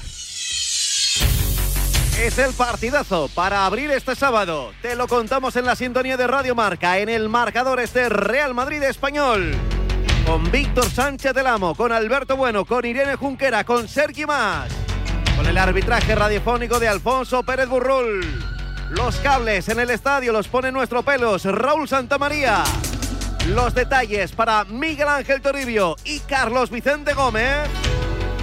Es 2.19 2.39
el 2.39 2.51
partidazo 2.53 3.29
para 3.36 3.67
abrir 3.67 3.91
este 3.91 4.15
sábado. 4.15 4.71
Te 4.81 4.95
lo 4.95 5.07
contamos 5.07 5.55
en 5.55 5.65
la 5.65 5.75
sintonía 5.75 6.17
de 6.17 6.25
Radio 6.25 6.55
Marca, 6.55 6.97
en 6.97 7.09
el 7.09 7.29
marcador 7.29 7.79
este 7.79 8.09
Real 8.09 8.55
Madrid 8.55 8.81
español. 8.81 9.53
Con 10.25 10.50
Víctor 10.51 10.89
Sánchez 10.89 11.33
del 11.33 11.45
Amo, 11.45 11.75
con 11.75 11.91
Alberto 11.91 12.36
Bueno, 12.36 12.65
con 12.65 12.86
Irene 12.86 13.15
Junquera, 13.17 13.63
con 13.63 13.88
Sergi 13.88 14.25
Más. 14.25 14.71
Con 15.36 15.45
el 15.45 15.59
arbitraje 15.59 16.15
radiofónico 16.15 16.79
de 16.79 16.88
Alfonso 16.88 17.43
Pérez 17.43 17.69
Burrul. 17.69 18.43
Los 18.89 19.17
cables 19.17 19.69
en 19.69 19.79
el 19.79 19.91
estadio 19.91 20.33
los 20.33 20.47
pone 20.47 20.71
nuestro 20.71 21.03
pelos, 21.03 21.45
Raúl 21.45 21.88
Santamaría. 21.88 22.63
Los 23.50 23.75
detalles 23.75 24.31
para 24.31 24.65
Miguel 24.65 25.07
Ángel 25.07 25.39
Toribio 25.39 25.95
y 26.03 26.19
Carlos 26.21 26.71
Vicente 26.71 27.13
Gómez. 27.13 27.69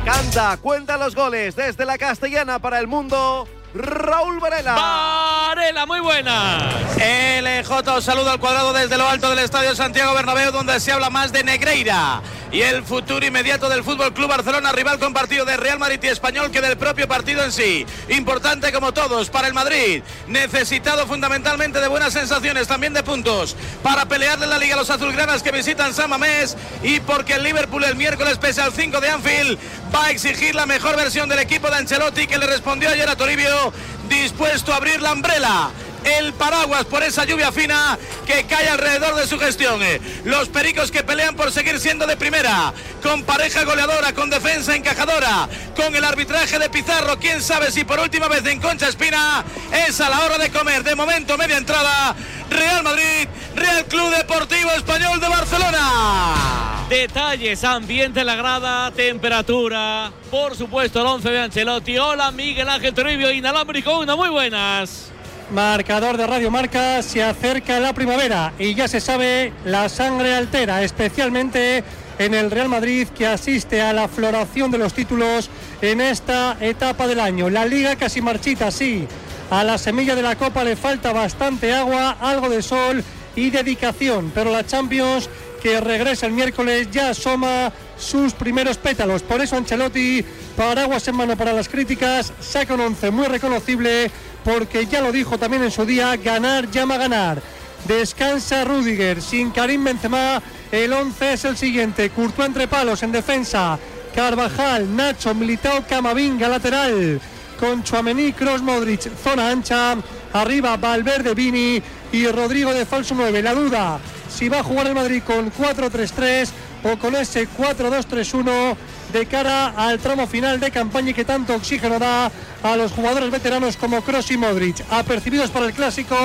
Canta, 0.05 0.59
cuenta 0.59 0.97
los 0.97 1.17
goles 1.17 1.57
desde 1.57 1.85
la 1.85 1.99
castellana 1.99 2.61
para 2.61 2.79
el 2.79 2.87
mundo. 2.87 3.49
Raúl 3.75 4.39
Varela. 4.39 4.75
Varela, 4.75 5.85
muy 5.85 5.99
buenas. 5.99 6.75
LJ 6.97 7.89
os 7.89 8.05
saludo 8.05 8.31
al 8.31 8.39
cuadrado 8.39 8.73
desde 8.73 8.97
lo 8.97 9.09
alto 9.09 9.29
del 9.31 9.41
Estadio 9.41 9.75
Santiago 9.75 10.15
Bernabéu, 10.15 10.53
donde 10.53 10.79
se 10.79 10.93
habla 10.93 11.11
más 11.11 11.33
de 11.33 11.43
Negreira 11.43 12.23
y 12.55 12.63
el 12.63 12.85
futuro 12.85 13.27
inmediato 13.27 13.69
del 13.69 13.83
Fútbol 13.83 14.15
Club 14.15 14.29
Barcelona, 14.29 14.71
rival 14.71 15.01
con 15.01 15.13
partido 15.13 15.45
de 15.45 15.57
Real 15.57 15.81
Madrid 15.81 15.99
y 16.01 16.07
Español 16.07 16.53
que 16.53 16.61
del 16.61 16.77
propio 16.77 17.09
partido 17.09 17.43
en 17.43 17.51
sí. 17.51 17.85
Importante 18.11 18.73
como 18.73 18.95
todos 18.95 19.29
para 19.29 19.49
el 19.49 19.55
Madrid, 19.55 20.05
necesitado 20.29 21.05
fundamentalmente 21.09 21.81
de 21.81 21.89
buenas 21.89 22.13
sensaciones, 22.13 22.69
también 22.69 22.95
de 22.95 23.03
puntos, 23.03 23.57
para 23.83 24.07
pelearle 24.07 24.47
la 24.47 24.59
Liga 24.59 24.77
a 24.77 24.79
los 24.79 24.91
azulgranas 24.91 25.43
que 25.43 25.51
visitan 25.51 25.93
San 25.93 26.11
Mamés 26.11 26.57
y 26.85 27.01
porque 27.01 27.35
el 27.35 27.43
Liverpool 27.43 27.83
el 27.83 27.97
miércoles, 27.97 28.39
pese 28.39 28.63
al 28.63 28.73
5 28.73 29.01
de 29.01 29.11
Anfield, 29.11 29.59
va 29.93 30.05
a 30.05 30.11
exigir 30.11 30.55
la 30.55 30.65
mejor 30.65 30.95
versión 30.97 31.29
del 31.29 31.41
equipo 31.41 31.69
de 31.71 31.77
Ancelotti 31.77 32.29
que 32.29 32.39
le 32.39 32.47
respondió 32.47 32.89
ayer 32.89 33.09
a 33.09 33.17
Toribio, 33.17 33.64
dispuesto 34.09 34.73
a 34.73 34.77
abrir 34.77 35.01
la 35.01 35.13
umbrella 35.13 35.71
el 36.05 36.33
paraguas 36.35 36.85
por 36.85 37.03
esa 37.03 37.25
lluvia 37.25 37.51
fina 37.53 37.99
que 38.27 38.45
cae 38.45 38.69
alrededor 38.69 39.15
de 39.15 39.27
su 39.27 39.39
gestión. 39.39 39.81
Los 40.25 40.49
pericos 40.49 40.91
que 40.91 41.03
pelean 41.03 41.37
por 41.37 41.51
seguir 41.51 41.81
siendo 41.81 42.07
de 42.07 42.17
primera, 42.17 42.73
con 43.03 43.23
pareja 43.23 43.65
goleadora, 43.65 44.13
con 44.13 44.31
defensa 44.31 44.75
encajadora, 44.75 45.49
con 45.77 45.95
el 45.95 46.05
arbitraje 46.05 46.59
de 46.59 46.71
Pizarro, 46.71 47.19
quién 47.19 47.43
sabe 47.43 47.71
si 47.71 47.85
por 47.85 47.99
última 47.99 48.29
vez 48.29 48.45
en 48.47 48.61
Concha 48.61 48.89
Espina 48.89 49.45
es 49.87 50.01
a 50.01 50.09
la 50.11 50.21
hora 50.21 50.39
de 50.39 50.51
comer. 50.51 50.85
De 50.85 50.95
momento, 50.95 51.39
media 51.39 51.57
entrada, 51.57 52.15
Real 52.51 52.83
Madrid, 52.83 53.29
Real 53.55 53.85
Club 53.87 54.15
Deportivo 54.17 54.71
Español 54.73 55.21
de 55.21 55.29
Barcelona. 55.29 56.85
Detalles, 56.89 57.65
ambiente 57.65 58.21
en 58.21 58.27
la 58.27 58.37
grada, 58.37 58.91
temperatura, 58.91 60.13
por 60.31 60.55
supuesto 60.55 61.01
el 61.01 61.07
11 61.07 61.31
de 61.31 61.41
Ancelotti. 61.41 61.99
Hola 61.99 62.31
Miguel 62.31 62.69
Ángel 62.69 62.93
Toribio, 62.93 63.33
inalámbrico, 63.33 63.99
una 64.01 64.15
muy 64.15 64.29
buenas. 64.29 65.11
Marcador 65.51 66.17
de 66.17 66.27
Radio 66.27 66.51
Marca, 66.51 67.03
se 67.03 67.23
acerca 67.23 67.79
la 67.79 67.93
primavera 67.93 68.53
y 68.59 68.75
ya 68.75 68.89
se 68.89 69.01
sabe, 69.01 69.53
la 69.65 69.89
sangre 69.89 70.35
altera, 70.35 70.83
especialmente 70.83 71.85
en 72.19 72.35
el 72.35 72.51
Real 72.51 72.69
Madrid 72.69 73.09
que 73.09 73.27
asiste 73.27 73.81
a 73.81 73.93
la 73.93 74.09
floración 74.09 74.71
de 74.71 74.79
los 74.79 74.95
títulos 74.95 75.51
en 75.83 76.01
esta 76.01 76.57
etapa 76.61 77.07
del 77.07 77.21
año. 77.21 77.51
La 77.51 77.67
liga 77.67 77.97
casi 77.97 78.21
marchita, 78.21 78.71
sí. 78.71 79.07
A 79.51 79.63
la 79.65 79.79
semilla 79.79 80.15
de 80.15 80.23
la 80.23 80.37
Copa 80.37 80.65
le 80.65 80.77
falta 80.77 81.13
bastante 81.13 81.73
agua, 81.73 82.17
algo 82.21 82.49
de 82.49 82.63
sol 82.63 83.05
y 83.37 83.51
dedicación, 83.51 84.33
pero 84.35 84.51
la 84.51 84.65
Champions 84.65 85.29
que 85.63 85.81
regresa 85.81 86.27
el 86.27 86.33
miércoles 86.33 86.89
ya 86.91 87.11
asoma 87.11 87.73
sus 87.99 88.33
primeros 88.35 88.77
pétalos. 88.77 89.23
Por 89.23 89.41
eso 89.41 89.57
Ancelotti, 89.57 90.25
paraguas 90.57 91.07
en 91.09 91.17
mano 91.17 91.37
para 91.37 91.53
las 91.53 91.69
críticas, 91.69 92.33
saca 92.41 92.75
un 92.75 92.81
once 92.81 93.11
muy 93.11 93.27
reconocible 93.27 94.11
porque 94.45 94.87
ya 94.87 95.01
lo 95.01 95.11
dijo 95.11 95.39
también 95.39 95.65
en 95.65 95.71
su 95.71 95.85
día, 95.85 96.17
ganar 96.17 96.71
llama 96.71 96.95
a 96.97 96.99
ganar. 96.99 97.43
Descansa 97.89 98.65
Rudiger, 98.65 99.21
sin 99.21 99.51
Karim 99.51 99.85
Benzema, 99.85 100.43
el 100.71 100.93
11 100.93 101.33
es 101.33 101.45
el 101.45 101.57
siguiente. 101.57 102.11
Courtois 102.11 102.49
entre 102.49 102.69
palos 102.69 103.03
en 103.03 103.13
defensa. 103.13 103.79
Carvajal, 104.15 104.95
Nacho, 104.95 105.35
Militao, 105.35 105.85
Camavinga, 105.89 106.49
lateral. 106.49 107.21
Con 107.59 107.83
Chuamení, 107.83 108.33
Cross, 108.33 108.63
Modric, 108.63 109.03
zona 109.23 109.51
ancha. 109.51 109.97
Arriba 110.33 110.77
Valverde, 110.77 111.35
Vini 111.35 111.83
y 112.13 112.27
Rodrigo 112.27 112.73
de 112.73 112.87
falso 112.87 113.15
9. 113.17 113.43
La 113.43 113.55
duda, 113.55 114.01
si 114.29 114.49
va 114.49 114.61
a 114.61 114.65
jugar 114.65 114.87
el 114.89 114.95
Madrid 114.95 115.23
con 115.25 115.53
4-3-3 115.53 116.49
o 116.85 116.99
con 116.99 117.15
ese 117.15 117.49
4-2-3-1 117.49 118.77
de 119.15 119.27
cara 119.27 119.69
al 119.77 120.01
tramo 120.01 120.27
final 120.27 120.59
de 120.59 120.73
campaña 120.73 121.11
y 121.11 121.15
que 121.15 121.25
tanto 121.25 121.55
oxígeno 121.55 122.01
da 122.01 122.33
a 122.65 122.77
los 122.77 122.91
jugadores 122.91 123.31
veteranos 123.31 123.77
como 123.77 124.03
Cross 124.03 124.33
y 124.33 124.37
Modric. 124.37 124.85
Apercibidos 124.91 125.51
para 125.51 125.67
el 125.67 125.73
clásico, 125.73 126.17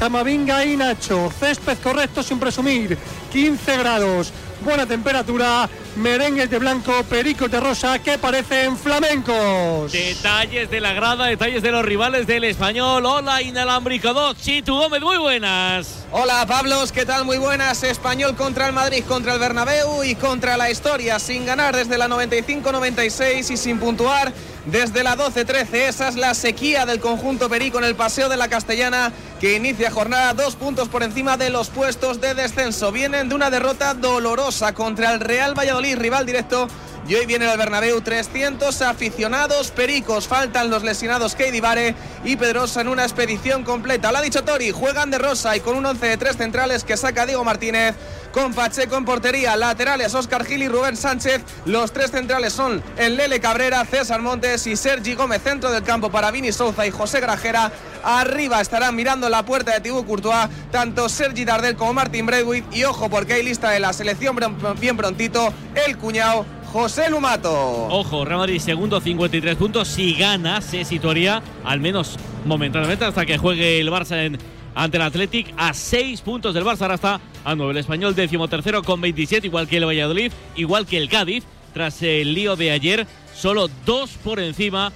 Camavinga 0.00 0.64
y 0.64 0.76
Nacho. 0.76 1.30
Césped 1.38 1.78
correcto 1.78 2.20
sin 2.24 2.40
presumir. 2.40 2.98
15 3.30 3.76
grados. 3.76 4.32
Buena 4.64 4.86
temperatura. 4.86 5.68
Merengues 5.96 6.48
de 6.48 6.58
blanco, 6.58 7.02
pericos 7.04 7.50
de 7.50 7.60
rosa 7.60 7.98
que 7.98 8.16
parecen 8.16 8.78
flamencos. 8.78 9.90
Detalles 9.90 10.70
de 10.70 10.80
la 10.80 10.92
grada, 10.92 11.26
detalles 11.26 11.62
de 11.62 11.70
los 11.70 11.84
rivales 11.84 12.26
del 12.26 12.44
español. 12.44 13.04
Hola, 13.04 13.42
inalámbrico 13.42 14.14
2. 14.14 14.36
Chitu 14.38 14.74
Gómez, 14.74 15.02
muy 15.02 15.18
buenas. 15.18 16.06
Hola, 16.12 16.46
Pablos, 16.46 16.92
¿qué 16.92 17.04
tal? 17.04 17.24
Muy 17.24 17.38
buenas. 17.38 17.82
Español 17.82 18.36
contra 18.36 18.68
el 18.68 18.72
Madrid, 18.72 19.04
contra 19.06 19.34
el 19.34 19.40
Bernabéu 19.40 20.04
y 20.04 20.14
contra 20.14 20.56
la 20.56 20.70
historia. 20.70 21.18
Sin 21.18 21.44
ganar 21.44 21.76
desde 21.76 21.98
la 21.98 22.08
95-96 22.08 23.50
y 23.50 23.56
sin 23.56 23.78
puntuar 23.78 24.32
desde 24.66 25.02
la 25.02 25.16
12-13. 25.16 25.74
Esa 25.88 26.08
es 26.08 26.16
la 26.16 26.34
sequía 26.34 26.86
del 26.86 27.00
conjunto 27.00 27.48
Perico 27.48 27.78
en 27.78 27.84
el 27.84 27.94
Paseo 27.94 28.28
de 28.28 28.36
la 28.36 28.48
Castellana 28.48 29.12
que 29.40 29.56
inicia 29.56 29.90
jornada 29.90 30.34
dos 30.34 30.54
puntos 30.54 30.88
por 30.88 31.02
encima 31.02 31.36
de 31.36 31.50
los 31.50 31.68
puestos 31.68 32.20
de 32.20 32.34
descenso. 32.34 32.92
Vienen 32.92 33.28
de 33.28 33.34
una 33.34 33.50
derrota 33.50 33.94
dolorosa 33.94 34.74
contra 34.74 35.12
el 35.12 35.20
Real 35.20 35.58
Valladolid, 35.58 35.98
rival 35.98 36.26
directo 36.26 36.68
Y 37.08 37.16
hoy 37.16 37.26
viene 37.26 37.48
al 37.48 37.58
Bernabéu 37.58 38.00
300 38.00 38.80
aficionados 38.82 39.72
pericos. 39.72 40.28
Faltan 40.28 40.70
los 40.70 40.84
lesionados 40.84 41.34
Keidi 41.34 41.60
Vare 41.60 41.96
y 42.24 42.36
Pedrosa 42.36 42.80
en 42.80 42.88
una 42.88 43.02
expedición 43.02 43.64
completa. 43.64 44.12
Lo 44.12 44.18
ha 44.18 44.22
dicho 44.22 44.44
Tori, 44.44 44.70
juegan 44.70 45.10
de 45.10 45.18
rosa 45.18 45.56
y 45.56 45.60
con 45.60 45.76
un 45.76 45.84
11 45.84 46.06
de 46.06 46.16
tres 46.16 46.36
centrales 46.36 46.84
que 46.84 46.96
saca 46.96 47.26
Diego 47.26 47.42
Martínez 47.42 47.96
con 48.32 48.54
Pacheco 48.54 48.96
en 48.96 49.04
portería, 49.04 49.56
laterales 49.56 50.14
Oscar 50.14 50.44
Gil 50.44 50.62
y 50.62 50.68
Rubén 50.68 50.96
Sánchez. 50.96 51.42
Los 51.66 51.92
tres 51.92 52.12
centrales 52.12 52.52
son 52.52 52.82
el 52.96 53.16
Lele 53.16 53.40
Cabrera, 53.40 53.84
César 53.84 54.22
Montes 54.22 54.66
y 54.68 54.76
Sergi 54.76 55.14
Gómez, 55.14 55.42
centro 55.42 55.72
del 55.72 55.82
campo 55.82 56.10
para 56.10 56.30
Vini 56.30 56.52
Souza 56.52 56.86
y 56.86 56.92
José 56.92 57.20
Grajera. 57.20 57.72
Arriba 58.04 58.60
estarán 58.60 58.94
mirando 58.94 59.28
la 59.28 59.44
puerta 59.44 59.72
de 59.72 59.80
Tibú 59.80 60.06
Courtois, 60.06 60.48
tanto 60.70 61.08
Sergi 61.08 61.44
Dardel 61.44 61.76
como 61.76 61.94
Martín 61.94 62.26
Braithwaite. 62.26 62.76
Y 62.76 62.84
ojo, 62.84 63.10
porque 63.10 63.34
hay 63.34 63.42
lista 63.42 63.70
de 63.70 63.80
la 63.80 63.92
selección 63.92 64.36
bien 64.80 64.96
prontito, 64.96 65.52
el 65.86 65.98
cuñado 65.98 66.46
José 66.72 67.10
Lumato. 67.10 67.52
Ojo, 67.88 68.24
Real 68.24 68.38
Madrid 68.38 68.58
segundo, 68.58 68.98
53 68.98 69.56
puntos. 69.56 69.88
Si 69.88 70.14
gana, 70.14 70.62
se 70.62 70.86
situaría 70.86 71.42
al 71.64 71.80
menos 71.80 72.16
momentáneamente 72.46 73.04
hasta 73.04 73.26
que 73.26 73.36
juegue 73.36 73.78
el 73.78 73.90
Barça 73.90 74.38
ante 74.74 74.96
el 74.96 75.02
Athletic 75.02 75.52
a 75.58 75.74
6 75.74 76.22
puntos 76.22 76.54
del 76.54 76.64
Barça. 76.64 76.82
Ahora 76.82 76.94
está 76.94 77.20
a 77.44 77.54
9 77.54 77.72
el 77.72 77.76
español, 77.76 78.14
décimo 78.14 78.48
tercero 78.48 78.82
con 78.82 79.02
27, 79.02 79.48
igual 79.48 79.68
que 79.68 79.76
el 79.76 79.86
Valladolid, 79.86 80.32
igual 80.56 80.86
que 80.86 80.96
el 80.96 81.10
Cádiz. 81.10 81.44
Tras 81.74 82.02
el 82.02 82.32
lío 82.32 82.56
de 82.56 82.70
ayer, 82.70 83.06
solo 83.34 83.68
dos 83.84 84.10
por 84.24 84.40
encima 84.40 84.92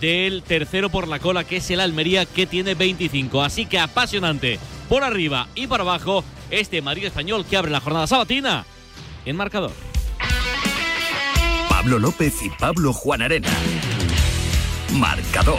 del 0.00 0.42
tercero 0.42 0.90
por 0.90 1.06
la 1.06 1.20
cola, 1.20 1.44
que 1.44 1.58
es 1.58 1.70
el 1.70 1.80
Almería, 1.80 2.26
que 2.26 2.46
tiene 2.46 2.74
25. 2.74 3.42
Así 3.42 3.66
que 3.66 3.78
apasionante 3.78 4.58
por 4.88 5.04
arriba 5.04 5.46
y 5.54 5.68
por 5.68 5.80
abajo 5.80 6.24
este 6.50 6.82
Madrid 6.82 7.04
español 7.04 7.44
que 7.48 7.56
abre 7.56 7.70
la 7.70 7.80
jornada 7.80 8.08
sabatina 8.08 8.64
en 9.24 9.36
marcador. 9.36 9.89
Pablo 11.80 11.98
López 11.98 12.42
y 12.42 12.50
Pablo 12.50 12.92
Juan 12.92 13.22
Arena. 13.22 13.48
Marcador. 14.92 15.58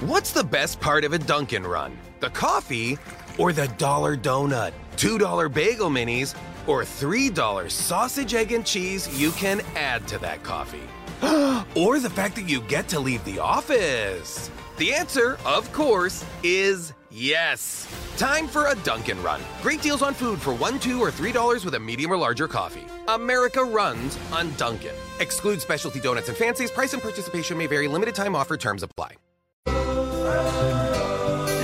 What's 0.00 0.32
the 0.32 0.42
best 0.42 0.80
part 0.80 1.04
of 1.04 1.12
a 1.12 1.18
Dunkin' 1.18 1.64
run? 1.64 1.96
The 2.18 2.30
coffee 2.30 2.98
or 3.38 3.52
the 3.52 3.68
dollar 3.78 4.16
donut? 4.16 4.72
$2 4.96 5.54
bagel 5.54 5.90
minis 5.90 6.34
or 6.66 6.82
$3 6.82 7.70
sausage, 7.70 8.34
egg, 8.34 8.50
and 8.50 8.66
cheese 8.66 9.06
you 9.20 9.30
can 9.30 9.60
add 9.76 10.08
to 10.08 10.18
that 10.18 10.42
coffee? 10.42 10.88
or 11.80 12.00
the 12.00 12.10
fact 12.10 12.34
that 12.34 12.48
you 12.48 12.62
get 12.62 12.88
to 12.88 12.98
leave 12.98 13.24
the 13.24 13.38
office? 13.38 14.50
The 14.78 14.92
answer, 14.92 15.38
of 15.46 15.72
course, 15.72 16.24
is 16.42 16.92
yes. 17.12 17.86
Time 18.16 18.46
for 18.46 18.68
a 18.68 18.74
Dunkin' 18.76 19.22
Run. 19.22 19.40
Great 19.62 19.82
deals 19.82 20.02
on 20.02 20.14
food 20.14 20.40
for 20.40 20.54
one, 20.54 20.78
two, 20.78 21.00
or 21.00 21.10
three 21.10 21.32
dollars 21.32 21.64
with 21.64 21.74
a 21.74 21.80
medium 21.80 22.10
or 22.10 22.16
larger 22.16 22.48
coffee. 22.48 22.86
America 23.08 23.62
runs 23.64 24.18
on 24.32 24.52
Dunkin'. 24.56 24.94
Exclude 25.20 25.60
specialty 25.60 26.00
donuts 26.00 26.28
and 26.28 26.36
fancies. 26.36 26.70
Price 26.70 26.92
and 26.92 27.02
participation 27.02 27.58
may 27.58 27.66
vary. 27.66 27.88
Limited 27.88 28.14
time 28.14 28.34
offer. 28.36 28.56
Terms 28.56 28.82
apply. 28.82 29.14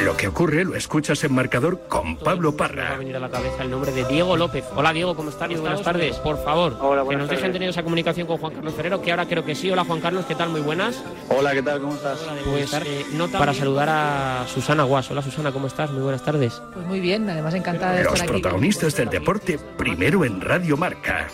Lo 0.05 0.17
que 0.17 0.29
ocurre 0.29 0.65
lo 0.65 0.75
escuchas 0.77 1.23
en 1.25 1.35
marcador 1.35 1.81
con 1.89 2.17
Pablo 2.17 2.51
Me 2.53 2.55
ha 2.55 2.59
Parra. 2.59 2.97
venido 2.97 3.17
a 3.17 3.21
la 3.21 3.29
cabeza 3.31 3.63
el 3.63 3.71
nombre 3.71 3.91
de 3.93 4.05
Diego 4.05 4.37
López. 4.37 4.65
Hola 4.77 4.93
Diego, 4.93 5.17
¿cómo 5.17 5.31
estás? 5.31 5.49
Muy 5.51 5.59
buenas 5.61 5.83
tardes. 5.83 6.17
Por 6.17 6.43
favor, 6.43 6.79
que 7.09 7.17
nos 7.17 7.29
dejen 7.29 7.53
tener 7.53 7.69
esa 7.71 7.83
comunicación 7.83 8.27
con 8.27 8.39
Juan 8.39 8.55
Carlos 8.55 8.75
Ferrero, 8.75 9.03
que 9.03 9.11
ahora 9.11 9.27
creo 9.27 9.45
que 9.45 9.55
sí. 9.55 9.71
Hola 9.71 9.85
Juan 9.85 10.01
Carlos, 10.01 10.25
¿qué 10.27 10.35
tal? 10.35 10.51
Muy 10.51 10.61
buenas. 10.61 11.03
Hola, 11.29 11.53
¿qué 11.53 11.63
tal? 11.63 11.81
¿Cómo 11.81 11.95
estás? 11.95 12.19
Pues 12.45 12.73
eh, 12.75 13.07
nota 13.13 13.39
para 13.39 13.53
saludar 13.55 13.89
a 13.91 14.47
Susana 14.53 14.85
Guas. 14.85 15.11
Hola 15.11 15.23
Susana, 15.23 15.53
¿cómo 15.53 15.67
estás? 15.67 15.91
Muy 15.91 16.03
buenas 16.03 16.23
tardes. 16.23 16.63
Pues 16.75 16.87
muy 16.87 17.01
bien, 17.01 17.29
además 17.29 17.55
encantada 17.55 17.93
de 17.93 18.05
Los 18.05 18.15
estar 18.15 18.29
aquí. 18.31 18.41
protagonistas 18.41 18.95
del 18.97 19.09
deporte 19.11 19.59
primero 19.77 20.25
en 20.25 20.41
Radio 20.41 20.77
Marca. 20.77 21.29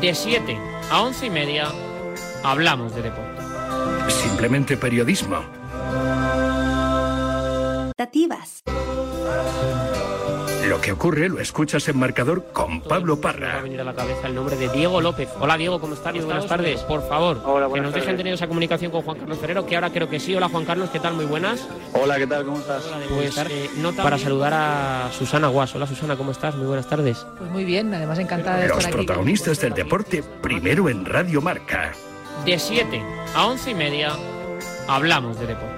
De 0.00 0.14
7 0.14 0.58
a 0.90 1.02
11 1.02 1.26
y 1.26 1.30
media 1.30 1.68
hablamos 2.42 2.94
de 2.94 3.02
deporte. 3.02 3.42
Simplemente 4.08 4.76
periodismo. 4.76 5.44
Lo 10.68 10.80
que 10.80 10.92
ocurre 10.92 11.28
lo 11.28 11.40
escuchas 11.40 11.88
en 11.88 11.98
marcador 11.98 12.44
con 12.52 12.80
Pablo 12.82 13.16
Me 13.16 13.20
ha 13.20 13.22
Parra. 13.22 13.60
venido 13.62 13.82
a 13.82 13.84
la 13.84 13.94
cabeza 13.94 14.26
el 14.28 14.34
nombre 14.34 14.56
de 14.56 14.68
Diego 14.68 15.00
López. 15.00 15.28
Hola 15.40 15.56
Diego, 15.56 15.80
¿cómo 15.80 15.94
estás? 15.94 16.14
Muy 16.14 16.24
buenas 16.24 16.46
tardes. 16.46 16.80
Por 16.82 17.06
favor, 17.08 17.38
que 17.42 17.46
buenas 17.46 17.70
nos 17.70 17.92
dejen 17.94 18.06
tardes. 18.06 18.16
tener 18.18 18.34
esa 18.34 18.46
comunicación 18.48 18.90
con 18.92 19.02
Juan 19.02 19.18
Carlos 19.18 19.38
Ferrero, 19.38 19.66
que 19.66 19.74
ahora 19.76 19.90
creo 19.90 20.08
que 20.08 20.20
sí. 20.20 20.34
Hola 20.34 20.48
Juan 20.48 20.64
Carlos, 20.64 20.90
¿qué 20.90 21.00
tal? 21.00 21.14
Muy 21.14 21.24
buenas. 21.26 21.66
Hola, 21.94 22.16
¿qué 22.18 22.26
tal? 22.26 22.44
¿Cómo 22.44 22.58
estás? 22.58 22.82
Pues 23.08 23.36
eh, 23.38 23.70
nota 23.78 24.02
para 24.02 24.18
saludar 24.18 24.52
a 24.54 25.10
Susana 25.16 25.48
Guas. 25.48 25.74
Hola 25.74 25.86
Susana, 25.86 26.16
¿cómo 26.16 26.32
estás? 26.32 26.54
Muy 26.54 26.66
buenas 26.66 26.86
tardes. 26.88 27.26
Pues 27.38 27.50
muy 27.50 27.64
bien, 27.64 27.92
además 27.94 28.18
encantada 28.18 28.58
de 28.58 28.68
Los 28.68 28.78
estar 28.78 28.94
aquí. 28.94 29.04
protagonistas 29.06 29.60
del 29.60 29.72
deporte 29.74 30.22
primero 30.42 30.88
en 30.88 31.04
Radio 31.06 31.40
Marca. 31.40 31.92
De 32.44 32.58
7 32.58 33.02
a 33.34 33.46
11 33.46 33.70
y 33.70 33.74
media 33.74 34.12
hablamos 34.86 35.38
de 35.40 35.46
deporte. 35.46 35.77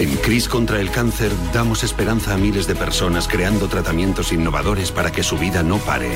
En 0.00 0.16
CRIS 0.16 0.48
contra 0.48 0.80
el 0.80 0.90
cáncer 0.90 1.30
damos 1.52 1.84
esperanza 1.84 2.32
a 2.32 2.38
miles 2.38 2.66
de 2.66 2.74
personas 2.74 3.28
creando 3.28 3.68
tratamientos 3.68 4.32
innovadores 4.32 4.90
para 4.90 5.12
que 5.12 5.22
su 5.22 5.36
vida 5.36 5.62
no 5.62 5.76
pare. 5.76 6.08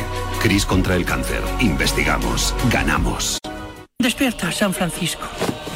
CRIS 0.42 0.64
contra 0.64 0.97
el 0.97 1.05
cáncer. 1.05 1.42
Investigamos. 1.61 2.55
Ganamos. 2.73 3.37
Despierta, 3.99 4.51
San 4.53 4.73
Francisco. 4.73 5.27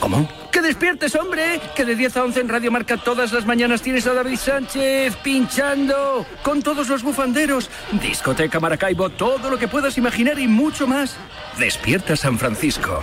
¿Cómo? 0.01 0.27
¡Que 0.51 0.63
despiertes, 0.63 1.15
hombre! 1.17 1.61
Que 1.77 1.85
de 1.85 1.97
10 1.97 2.17
a 2.17 2.25
11 2.25 2.41
en 2.41 2.49
Radio 2.49 2.73
Marca 2.73 2.97
todas 2.97 3.31
las 3.35 3.45
mañanas 3.45 3.83
tienes 3.83 4.07
a 4.07 4.15
David 4.15 4.39
Sánchez 4.39 5.15
pinchando 5.17 6.25
con 6.43 6.63
todos 6.63 6.89
los 6.89 7.03
bufanderos. 7.03 7.69
Discoteca 8.01 8.59
Maracaibo, 8.59 9.11
todo 9.11 9.51
lo 9.51 9.59
que 9.59 9.69
puedas 9.69 9.99
imaginar 9.99 10.39
y 10.39 10.49
mucho 10.49 10.87
más. 10.87 11.15
Despierta 11.59 12.17
San 12.17 12.39
Francisco. 12.39 13.03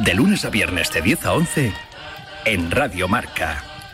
De 0.00 0.12
lunes 0.12 0.44
a 0.44 0.50
viernes 0.50 0.92
de 0.92 1.00
10 1.00 1.24
a 1.24 1.32
11 1.32 1.72
en 2.44 2.70
Radio 2.70 3.08
Marca. 3.08 3.71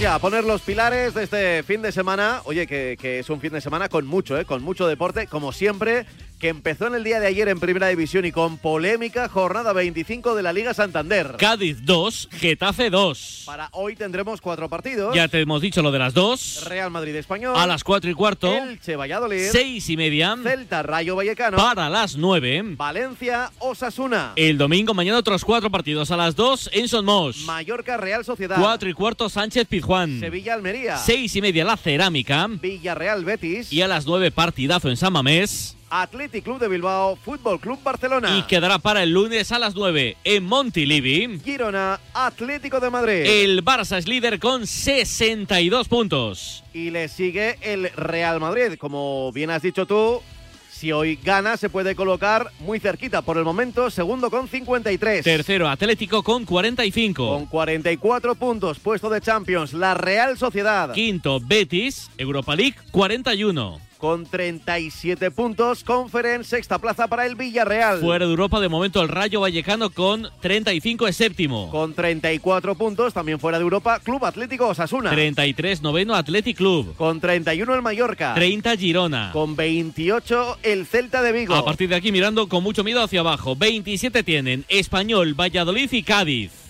Ya 0.00 0.14
a 0.14 0.18
poner 0.20 0.44
los 0.44 0.62
pilares 0.62 1.14
de 1.14 1.24
este 1.24 1.62
fin 1.64 1.82
de 1.82 1.90
semana. 1.90 2.42
Oye, 2.44 2.68
que, 2.68 2.96
que 3.00 3.18
es 3.18 3.30
un 3.30 3.40
fin 3.40 3.52
de 3.52 3.60
semana 3.60 3.88
con 3.88 4.06
mucho, 4.06 4.38
¿eh? 4.38 4.44
con 4.44 4.62
mucho 4.62 4.86
deporte, 4.86 5.26
como 5.26 5.50
siempre, 5.52 6.06
que 6.38 6.48
empezó 6.48 6.86
en 6.86 6.94
el 6.94 7.04
día 7.04 7.18
de 7.18 7.26
ayer 7.26 7.48
en 7.48 7.58
Primera 7.58 7.88
División 7.88 8.24
y 8.24 8.32
con 8.32 8.58
polémica 8.58 9.28
jornada 9.28 9.72
25 9.72 10.36
de 10.36 10.42
la 10.42 10.52
Liga 10.52 10.72
Santander. 10.72 11.34
Cádiz 11.36 11.84
2, 11.84 12.28
Getafe 12.32 12.90
2. 12.90 13.42
Para 13.44 13.68
hoy 13.72 13.96
tendremos 13.96 14.40
cuatro 14.40 14.68
partidos. 14.68 15.14
Ya 15.14 15.26
te 15.26 15.40
hemos 15.40 15.60
dicho 15.60 15.82
lo 15.82 15.90
de 15.90 15.98
las 15.98 16.14
dos. 16.14 16.64
Real 16.68 16.90
Madrid 16.90 17.16
Español. 17.16 17.54
A 17.56 17.66
las 17.66 17.82
4 17.82 18.10
y 18.10 18.14
cuarto. 18.14 18.52
Elche 18.52 18.94
Valladolid. 18.94 19.48
Seis 19.50 19.88
y 19.90 19.96
media. 19.96 20.36
Celta 20.40 20.82
Rayo 20.82 21.16
Vallecano. 21.16 21.56
Para 21.56 21.88
las 21.88 22.16
9. 22.16 22.76
Valencia 22.76 23.50
Osasuna. 23.58 24.32
El 24.36 24.58
domingo, 24.58 24.94
mañana 24.94 25.18
otros 25.18 25.44
cuatro 25.44 25.70
partidos. 25.70 26.10
A 26.10 26.16
las 26.16 26.36
2 26.36 26.70
en 26.72 26.88
Son 26.88 27.04
Mos. 27.04 27.38
Mallorca 27.46 27.96
Real 27.96 28.24
Sociedad. 28.24 28.58
4 28.60 28.88
y 28.88 28.92
cuarto 28.92 29.28
Sánchez 29.28 29.66
Pizjuán. 29.66 30.20
Sevilla 30.20 30.54
Almería. 30.54 30.98
Seis 30.98 31.34
y 31.34 31.40
media 31.40 31.64
la 31.64 31.76
Cerámica. 31.76 32.46
Villarreal 32.48 33.24
Betis. 33.24 33.72
Y 33.72 33.82
a 33.82 33.88
las 33.88 34.06
9 34.06 34.30
partidazo 34.30 34.88
en 34.88 34.96
San 34.96 35.12
Mamés. 35.12 35.77
Athletic 35.90 36.44
Club 36.44 36.58
de 36.58 36.68
Bilbao, 36.68 37.16
Fútbol 37.16 37.60
Club 37.60 37.82
Barcelona. 37.82 38.36
Y 38.36 38.42
quedará 38.42 38.78
para 38.78 39.02
el 39.02 39.10
lunes 39.10 39.52
a 39.52 39.58
las 39.58 39.74
9 39.74 40.16
en 40.24 40.44
Montilivi. 40.44 41.40
Girona, 41.44 42.00
Atlético 42.14 42.80
de 42.80 42.90
Madrid. 42.90 43.24
El 43.26 43.64
Barça 43.64 43.98
es 43.98 44.06
líder 44.06 44.38
con 44.38 44.66
62 44.66 45.88
puntos. 45.88 46.64
Y 46.72 46.90
le 46.90 47.08
sigue 47.08 47.58
el 47.62 47.90
Real 47.90 48.40
Madrid. 48.40 48.78
Como 48.78 49.32
bien 49.32 49.50
has 49.50 49.62
dicho 49.62 49.86
tú, 49.86 50.22
si 50.70 50.92
hoy 50.92 51.18
gana 51.24 51.56
se 51.56 51.68
puede 51.68 51.96
colocar 51.96 52.52
muy 52.60 52.78
cerquita. 52.78 53.22
Por 53.22 53.36
el 53.36 53.44
momento, 53.44 53.90
segundo 53.90 54.30
con 54.30 54.46
53. 54.46 55.24
Tercero 55.24 55.68
Atlético 55.68 56.22
con 56.22 56.44
45. 56.44 57.28
Con 57.28 57.46
44 57.46 58.34
puntos, 58.36 58.78
puesto 58.78 59.10
de 59.10 59.20
Champions, 59.20 59.72
la 59.72 59.94
Real 59.94 60.38
Sociedad. 60.38 60.92
Quinto 60.92 61.40
Betis, 61.40 62.10
Europa 62.16 62.54
League 62.54 62.76
41 62.92 63.87
con 63.98 64.24
37 64.24 65.30
puntos. 65.30 65.84
Conference, 65.84 66.50
sexta 66.50 66.78
plaza 66.78 67.08
para 67.08 67.26
el 67.26 67.34
Villarreal. 67.34 68.00
Fuera 68.00 68.24
de 68.24 68.30
Europa, 68.30 68.60
de 68.60 68.68
momento, 68.68 69.02
el 69.02 69.08
Rayo 69.08 69.40
Vallecano 69.40 69.90
con 69.90 70.28
35 70.40 71.08
es 71.08 71.16
séptimo. 71.16 71.70
Con 71.70 71.94
34 71.94 72.74
puntos, 72.76 73.12
también 73.12 73.38
fuera 73.40 73.58
de 73.58 73.64
Europa, 73.64 74.00
Club 74.00 74.24
Atlético 74.24 74.68
Osasuna. 74.68 75.10
33 75.10 75.82
noveno 75.82 76.14
Athletic 76.14 76.56
Club. 76.56 76.94
Con 76.96 77.20
31 77.20 77.74
el 77.74 77.82
Mallorca. 77.82 78.34
30 78.34 78.76
Girona. 78.76 79.30
Con 79.32 79.56
28 79.56 80.58
el 80.62 80.86
Celta 80.86 81.22
de 81.22 81.32
Vigo. 81.32 81.54
A 81.54 81.64
partir 81.64 81.88
de 81.88 81.96
aquí 81.96 82.12
mirando 82.12 82.48
con 82.48 82.62
mucho 82.62 82.84
miedo 82.84 83.02
hacia 83.02 83.20
abajo. 83.20 83.56
27 83.56 84.22
tienen 84.22 84.64
Español, 84.68 85.34
Valladolid 85.34 85.92
y 85.92 86.02
Cádiz 86.02 86.68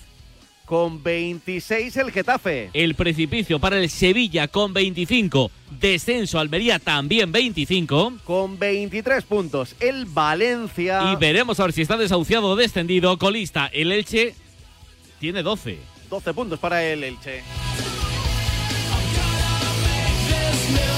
con 0.69 1.01
26 1.01 1.97
el 1.97 2.11
Getafe. 2.11 2.69
El 2.73 2.93
precipicio 2.93 3.57
para 3.57 3.79
el 3.79 3.89
Sevilla 3.89 4.47
con 4.47 4.71
25. 4.71 5.49
Descenso 5.79 6.39
Almería 6.39 6.79
también 6.79 7.31
25. 7.31 8.13
Con 8.23 8.59
23 8.59 9.23
puntos 9.23 9.75
el 9.79 10.05
Valencia. 10.05 11.13
Y 11.13 11.15
veremos 11.15 11.59
a 11.59 11.63
ver 11.63 11.73
si 11.73 11.81
está 11.81 11.97
desahuciado 11.97 12.47
o 12.49 12.55
descendido. 12.55 13.17
Colista 13.17 13.67
el 13.67 13.91
Elche 13.91 14.35
tiene 15.19 15.43
12. 15.43 15.77
12 16.09 16.33
puntos 16.33 16.59
para 16.59 16.83
el 16.83 17.03
Elche. 17.03 17.41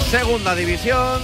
Segunda 0.10 0.56
división. 0.56 1.22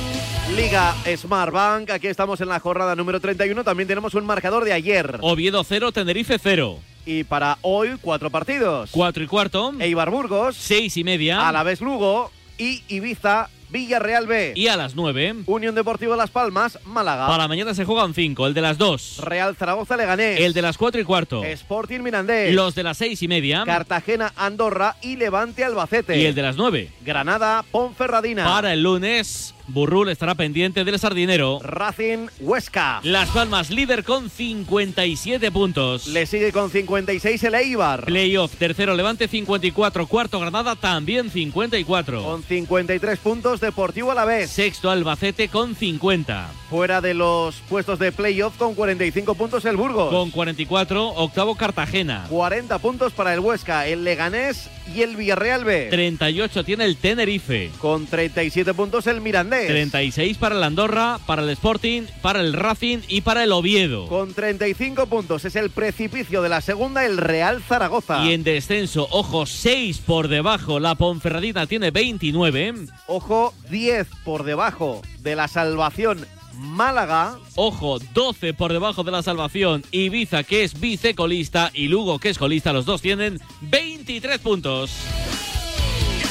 Liga 0.55 0.95
Smartbank, 1.15 1.89
aquí 1.89 2.07
estamos 2.07 2.39
en 2.39 2.47
la 2.47 2.61
jornada 2.61 2.95
número 2.95 3.19
31, 3.19 3.65
también 3.65 3.85
tenemos 3.85 4.13
un 4.13 4.25
marcador 4.25 4.63
de 4.63 4.71
ayer. 4.71 5.17
Oviedo 5.19 5.61
0, 5.61 5.91
Tenerife 5.91 6.39
0. 6.41 6.79
Y 7.05 7.25
para 7.25 7.57
hoy, 7.61 7.97
cuatro 8.01 8.29
partidos. 8.29 8.89
Cuatro 8.91 9.23
y 9.23 9.27
cuarto. 9.27 9.73
Eibar 9.79 10.09
Burgos. 10.09 10.55
Seis 10.55 10.95
y 10.95 11.03
media. 11.03 11.47
Alavés 11.47 11.81
Lugo. 11.81 12.31
Y 12.57 12.83
Ibiza 12.87 13.49
Villarreal 13.69 14.27
B. 14.27 14.53
Y 14.55 14.67
a 14.67 14.77
las 14.77 14.95
9. 14.95 15.43
Unión 15.45 15.75
Deportiva 15.75 16.15
Las 16.15 16.29
Palmas, 16.29 16.79
Málaga. 16.85 17.27
Para 17.27 17.47
mañana 17.47 17.73
se 17.73 17.85
juegan 17.85 18.13
5, 18.13 18.47
el 18.47 18.53
de 18.53 18.61
las 18.61 18.77
2. 18.77 19.19
Real 19.23 19.55
Zaragoza 19.55 19.97
Leganés. 19.97 20.39
El 20.39 20.53
de 20.53 20.61
las 20.61 20.77
4 20.77 21.01
y 21.01 21.03
cuarto. 21.03 21.43
Sporting 21.43 21.99
Mirandés. 21.99 22.53
Los 22.53 22.75
de 22.75 22.83
las 22.83 22.97
6 22.97 23.21
y 23.23 23.27
media. 23.27 23.63
Cartagena 23.65 24.33
Andorra 24.35 24.95
y 25.01 25.17
Levante 25.17 25.63
Albacete. 25.63 26.17
Y 26.17 26.25
el 26.25 26.35
de 26.35 26.41
las 26.41 26.55
9. 26.55 26.89
Granada 27.01 27.63
Ponferradina. 27.69 28.45
Para 28.45 28.73
el 28.73 28.83
lunes, 28.83 29.53
Burrul 29.67 30.10
estará 30.10 30.36
pendiente 30.36 30.84
del 30.84 30.97
sardinero. 30.97 31.60
Racing 31.62 32.27
Huesca. 32.39 33.01
Las 33.03 33.30
Palmas 33.30 33.69
líder 33.69 34.03
con 34.03 34.30
57 34.30 35.51
puntos. 35.51 36.08
Le 36.08 36.25
sigue 36.25 36.51
con 36.51 36.71
56 36.71 37.43
el 37.43 37.56
Eibar. 37.56 38.06
Playoff, 38.06 38.56
tercero 38.56 38.95
Levante 38.95 39.27
54, 39.27 40.08
cuarto 40.08 40.39
Granada 40.39 40.75
también 40.75 41.30
54. 41.30 42.23
Con 42.23 42.43
53 42.43 43.19
puntos 43.19 43.60
Deportivo 43.60 44.12
a 44.12 44.15
la 44.15 44.25
vez. 44.25 44.49
Sexto 44.49 44.89
Albacete 44.89 45.49
con 45.49 45.75
50. 45.75 46.49
Fuera 46.69 47.01
de 47.01 47.13
los 47.13 47.56
puestos 47.69 47.99
de 47.99 48.12
playoff 48.12 48.58
con 48.58 48.75
45 48.75 49.36
puntos 49.36 49.65
el 49.65 49.77
Burgos. 49.77 50.10
Con 50.10 50.32
44, 50.32 51.10
octavo 51.10 51.56
Cartagena. 51.56 52.25
40 52.30 52.80
puntos 52.80 53.13
para 53.13 53.34
el 53.34 53.39
Huesca, 53.39 53.88
el 53.88 54.03
Leganés 54.03 54.69
y 54.93 55.01
el 55.01 55.15
Villarreal 55.15 55.65
B. 55.65 55.88
38 55.89 56.63
tiene 56.63 56.86
el 56.86 56.97
Tenerife. 56.97 57.71
Con 57.80 58.06
37 58.06 58.73
puntos 58.73 59.08
el 59.08 59.21
Mirandés. 59.21 59.56
36 59.65 60.37
para 60.37 60.55
el 60.55 60.63
Andorra, 60.63 61.19
para 61.25 61.41
el 61.41 61.49
Sporting, 61.49 62.03
para 62.21 62.41
el 62.41 62.53
Racing 62.53 62.99
y 63.07 63.21
para 63.21 63.43
el 63.43 63.51
Oviedo. 63.51 64.07
Con 64.07 64.33
35 64.33 65.07
puntos 65.07 65.45
es 65.45 65.55
el 65.55 65.69
precipicio 65.69 66.41
de 66.41 66.49
la 66.49 66.61
segunda, 66.61 67.05
el 67.05 67.17
Real 67.17 67.61
Zaragoza. 67.61 68.25
Y 68.25 68.33
en 68.33 68.43
descenso, 68.43 69.07
ojo, 69.11 69.45
6 69.45 69.99
por 70.05 70.27
debajo, 70.27 70.79
la 70.79 70.95
Ponferradina 70.95 71.67
tiene 71.67 71.91
29. 71.91 72.75
Ojo, 73.07 73.53
10 73.69 74.07
por 74.23 74.43
debajo 74.43 75.01
de 75.19 75.35
la 75.35 75.47
salvación 75.47 76.25
Málaga. 76.57 77.37
Ojo, 77.55 77.99
12 78.13 78.53
por 78.53 78.73
debajo 78.73 79.03
de 79.03 79.11
la 79.11 79.21
salvación. 79.21 79.83
Ibiza, 79.91 80.43
que 80.43 80.63
es 80.63 80.79
vicecolista, 80.79 81.71
y 81.73 81.87
Lugo, 81.87 82.19
que 82.19 82.29
es 82.29 82.37
colista. 82.37 82.73
Los 82.73 82.85
dos 82.85 83.01
tienen 83.01 83.39
23 83.61 84.39
puntos. 84.39 84.91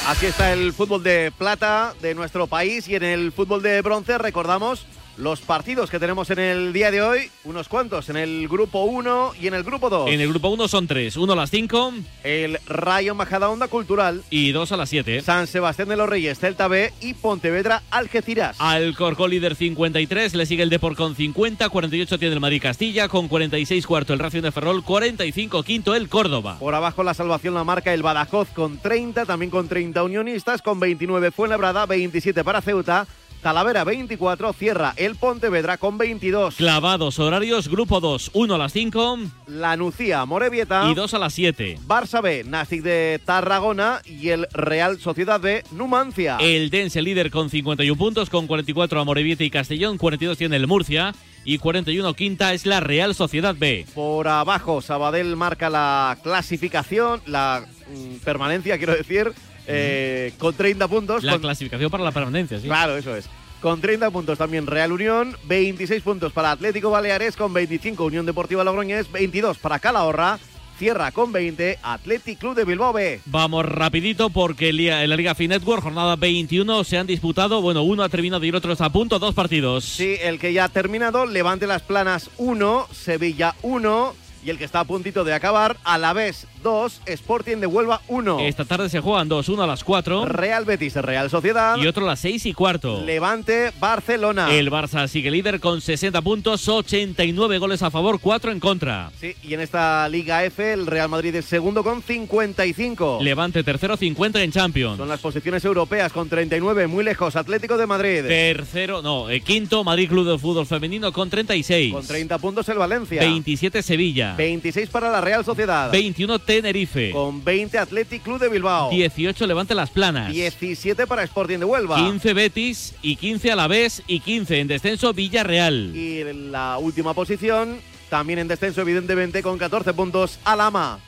Así 0.07 0.25
está 0.25 0.53
el 0.53 0.71
fútbol 0.71 1.03
de 1.03 1.33
plata 1.37 1.93
de 2.01 2.15
nuestro 2.15 2.47
país 2.47 2.87
y 2.87 2.95
en 2.95 3.03
el 3.03 3.33
fútbol 3.33 3.61
de 3.61 3.81
bronce 3.81 4.17
recordamos 4.17 4.85
los 5.17 5.41
partidos 5.41 5.89
que 5.89 5.99
tenemos 5.99 6.29
en 6.29 6.39
el 6.39 6.73
día 6.73 6.91
de 6.91 7.01
hoy, 7.01 7.31
unos 7.43 7.67
cuantos, 7.67 8.09
en 8.09 8.17
el 8.17 8.47
grupo 8.47 8.83
1 8.83 9.33
y 9.41 9.47
en 9.47 9.53
el 9.53 9.63
grupo 9.63 9.89
2. 9.89 10.09
En 10.09 10.21
el 10.21 10.29
grupo 10.29 10.49
1 10.49 10.67
son 10.67 10.87
3, 10.87 11.17
uno 11.17 11.33
a 11.33 11.35
las 11.35 11.49
5. 11.49 11.93
El 12.23 12.59
Rayo 12.67 13.15
Majadahonda 13.15 13.67
Cultural. 13.67 14.23
Y 14.29 14.51
dos 14.51 14.71
a 14.71 14.77
las 14.77 14.89
7. 14.89 15.21
San 15.21 15.47
Sebastián 15.47 15.89
de 15.89 15.97
los 15.97 16.07
Reyes, 16.07 16.39
Celta 16.39 16.67
B 16.67 16.93
y 17.01 17.13
Pontevedra 17.15 17.83
Algeciras. 17.89 18.57
Al 18.59 18.95
Corcó 18.95 19.27
líder 19.27 19.55
53, 19.55 20.35
le 20.35 20.45
sigue 20.45 20.63
el 20.63 20.69
Depor 20.69 20.95
con 20.95 21.15
50, 21.15 21.67
48 21.69 22.19
tiene 22.19 22.35
el 22.35 22.39
Madrid 22.39 22.61
Castilla, 22.61 23.07
con 23.07 23.27
46 23.27 23.85
cuarto 23.87 24.13
el 24.13 24.19
Racing 24.19 24.41
de 24.41 24.51
Ferrol, 24.51 24.83
45 24.83 25.63
quinto 25.63 25.95
el 25.95 26.09
Córdoba. 26.09 26.57
Por 26.59 26.75
abajo 26.75 27.03
la 27.03 27.13
salvación 27.13 27.53
la 27.53 27.63
marca 27.63 27.93
el 27.93 28.03
Badajoz 28.03 28.49
con 28.49 28.77
30, 28.77 29.25
también 29.25 29.49
con 29.49 29.67
30 29.67 30.03
unionistas, 30.03 30.61
con 30.61 30.79
29 30.79 31.31
Fuenlabrada, 31.31 31.85
27 31.85 32.43
para 32.43 32.61
Ceuta. 32.61 33.07
Talavera 33.41 33.83
24, 33.83 34.53
cierra 34.53 34.93
el 34.97 35.15
Pontevedra 35.15 35.77
con 35.77 35.97
22. 35.97 36.55
Clavados 36.55 37.19
horarios, 37.19 37.67
grupo 37.67 37.99
2, 37.99 38.31
1 38.33 38.55
a 38.55 38.57
las 38.57 38.73
5. 38.73 39.19
La 39.47 39.77
Nucía, 39.77 40.25
Morevieta. 40.25 40.89
Y 40.91 40.95
2 40.95 41.13
a 41.13 41.19
las 41.19 41.33
7. 41.33 41.79
Barça 41.87 42.21
B, 42.21 42.43
Nastic 42.45 42.81
de 42.81 43.21
Tarragona 43.23 44.01
y 44.05 44.29
el 44.29 44.47
Real 44.51 44.99
Sociedad 44.99 45.39
de 45.39 45.63
Numancia. 45.71 46.37
El 46.39 46.69
Dense 46.69 47.01
líder 47.01 47.31
con 47.31 47.49
51 47.49 47.97
puntos, 47.97 48.29
con 48.29 48.47
44 48.47 48.99
a 48.99 49.03
Morevieta 49.03 49.43
y 49.43 49.49
Castellón, 49.49 49.97
42 49.97 50.37
tiene 50.37 50.55
el 50.55 50.67
Murcia 50.67 51.13
y 51.45 51.59
41 51.59 52.13
quinta 52.13 52.53
es 52.53 52.65
la 52.65 52.81
Real 52.81 53.15
Sociedad 53.15 53.55
B. 53.57 53.85
Por 53.95 54.27
abajo, 54.27 54.81
Sabadell 54.81 55.35
marca 55.37 55.69
la 55.69 56.17
clasificación, 56.21 57.21
la 57.25 57.65
mm, 57.89 58.17
permanencia, 58.25 58.77
quiero 58.77 58.93
decir. 58.93 59.31
Eh, 59.67 60.33
con 60.37 60.55
30 60.55 60.87
puntos. 60.87 61.23
La 61.23 61.33
con... 61.33 61.41
clasificación 61.41 61.91
para 61.91 62.03
la 62.03 62.11
permanencia, 62.11 62.59
sí. 62.59 62.67
Claro, 62.67 62.97
eso 62.97 63.15
es. 63.15 63.29
Con 63.61 63.81
30 63.81 64.11
puntos 64.11 64.37
también 64.37 64.67
Real 64.67 64.91
Unión, 64.91 65.35
26 65.45 66.03
puntos 66.03 66.31
para 66.31 66.51
Atlético 66.51 66.91
Baleares, 66.91 67.35
con 67.35 67.53
25 67.53 68.05
Unión 68.05 68.25
Deportiva 68.25 68.63
Logroñés, 68.63 69.11
22 69.11 69.57
para 69.57 69.79
Calahorra, 69.79 70.37
cierra 70.77 71.11
con 71.11 71.31
20 71.31 71.79
Athletic 71.81 72.37
Club 72.37 72.55
de 72.55 72.65
Bilbao 72.65 72.93
B. 72.93 73.19
Vamos 73.25 73.65
rapidito 73.65 74.29
porque 74.29 74.69
en 74.69 75.09
la 75.09 75.15
Liga 75.15 75.33
Fin 75.33 75.49
Network, 75.49 75.83
jornada 75.83 76.15
21, 76.15 76.83
se 76.83 76.97
han 76.99 77.07
disputado, 77.07 77.61
bueno, 77.61 77.81
uno 77.81 78.03
ha 78.03 78.09
terminado 78.09 78.45
y 78.45 78.49
el 78.49 78.55
otro 78.55 78.71
está 78.71 78.85
a 78.85 78.91
punto, 78.91 79.17
dos 79.17 79.33
partidos. 79.33 79.83
Sí, 79.85 80.17
el 80.21 80.39
que 80.39 80.53
ya 80.53 80.65
ha 80.65 80.69
terminado, 80.69 81.25
Levante 81.25 81.65
Las 81.65 81.81
Planas 81.81 82.29
1, 82.37 82.87
Sevilla 82.91 83.55
1, 83.63 84.15
Y 84.45 84.51
el 84.51 84.57
que 84.59 84.65
está 84.65 84.81
a 84.81 84.85
puntito 84.85 85.23
de 85.23 85.33
acabar, 85.33 85.77
a 85.83 85.97
la 85.97 86.13
vez 86.13 86.45
2, 86.67 87.01
Sporting 87.05 87.57
de 87.57 87.65
Huelva 87.67 88.01
1. 88.09 88.41
Esta 88.41 88.65
tarde 88.65 88.89
se 88.89 88.99
juegan 88.99 89.29
dos, 89.29 89.47
uno 89.47 89.63
a 89.63 89.67
las 89.67 89.85
4 89.85 90.25
Real 90.25 90.65
Betis, 90.65 90.95
Real 90.95 91.29
Sociedad. 91.29 91.77
y 91.77 91.87
otro 91.87 92.03
a 92.03 92.07
las 92.09 92.19
6 92.19 92.45
y 92.45 92.51
cuarto. 92.53 93.01
Levante, 93.05 93.71
Barcelona. 93.79 94.53
El 94.53 94.69
Barça 94.69 95.07
sigue 95.07 95.31
líder 95.31 95.61
con 95.61 95.79
60 95.79 96.21
puntos, 96.21 96.67
89 96.67 97.57
goles 97.57 97.81
a 97.83 97.89
favor, 97.89 98.19
4 98.19 98.51
en 98.51 98.59
contra. 98.59 99.11
Sí, 99.17 99.33
y 99.43 99.53
en 99.53 99.61
esta 99.61 100.09
Liga 100.09 100.43
F, 100.43 100.73
el 100.73 100.87
Real 100.87 101.07
Madrid 101.07 101.33
es 101.35 101.45
segundo 101.45 101.85
con 101.85 102.01
55. 102.01 103.19
Levante 103.21 103.63
tercero, 103.63 103.95
50 103.95 104.43
en 104.43 104.51
Champions. 104.51 104.97
Son 104.97 105.07
las 105.07 105.21
posiciones 105.21 105.63
europeas 105.63 106.11
con 106.11 106.27
39, 106.27 106.87
muy 106.87 107.05
lejos. 107.05 107.37
Atlético 107.37 107.77
de 107.77 107.87
Madrid. 107.87 108.23
Tercero, 108.27 109.01
no, 109.01 109.29
eh, 109.29 109.39
quinto, 109.39 109.85
Madrid 109.85 110.09
Club 110.09 110.27
de 110.27 110.37
Fútbol 110.37 110.65
Femenino 110.65 111.13
con 111.13 111.29
36. 111.29 111.93
Con 111.93 112.05
30 112.05 112.37
puntos 112.39 112.67
el 112.67 112.77
Valencia. 112.77 113.21
27 113.21 113.81
Sevilla. 113.81 114.35
26 114.35 114.89
para 114.89 115.09
la 115.09 115.21
Real 115.21 115.45
Sociedad. 115.45 115.91
21 115.91 116.39
Tenerife. 116.61 117.11
Con 117.11 117.43
20 117.43 117.77
Athletic 117.77 118.23
Club 118.23 118.39
de 118.39 118.49
Bilbao. 118.49 118.89
18 118.89 119.45
Levante 119.45 119.75
Las 119.75 119.89
Planas. 119.91 120.31
17 120.31 121.05
para 121.05 121.23
Sporting 121.23 121.59
de 121.59 121.65
Huelva. 121.65 121.95
15 121.97 122.33
Betis 122.33 122.95
y 123.01 123.15
15 123.15 123.51
Alavés 123.51 124.01
y 124.07 124.19
15 124.19 124.59
en 124.59 124.67
descenso 124.67 125.13
Villarreal. 125.13 125.95
Y 125.95 126.21
en 126.21 126.51
la 126.51 126.77
última 126.79 127.13
posición, 127.13 127.77
también 128.09 128.39
en 128.39 128.47
descenso 128.47 128.81
evidentemente 128.81 129.43
con 129.43 129.57
14 129.57 129.93
puntos, 129.93 130.39
Alama. 130.43 130.99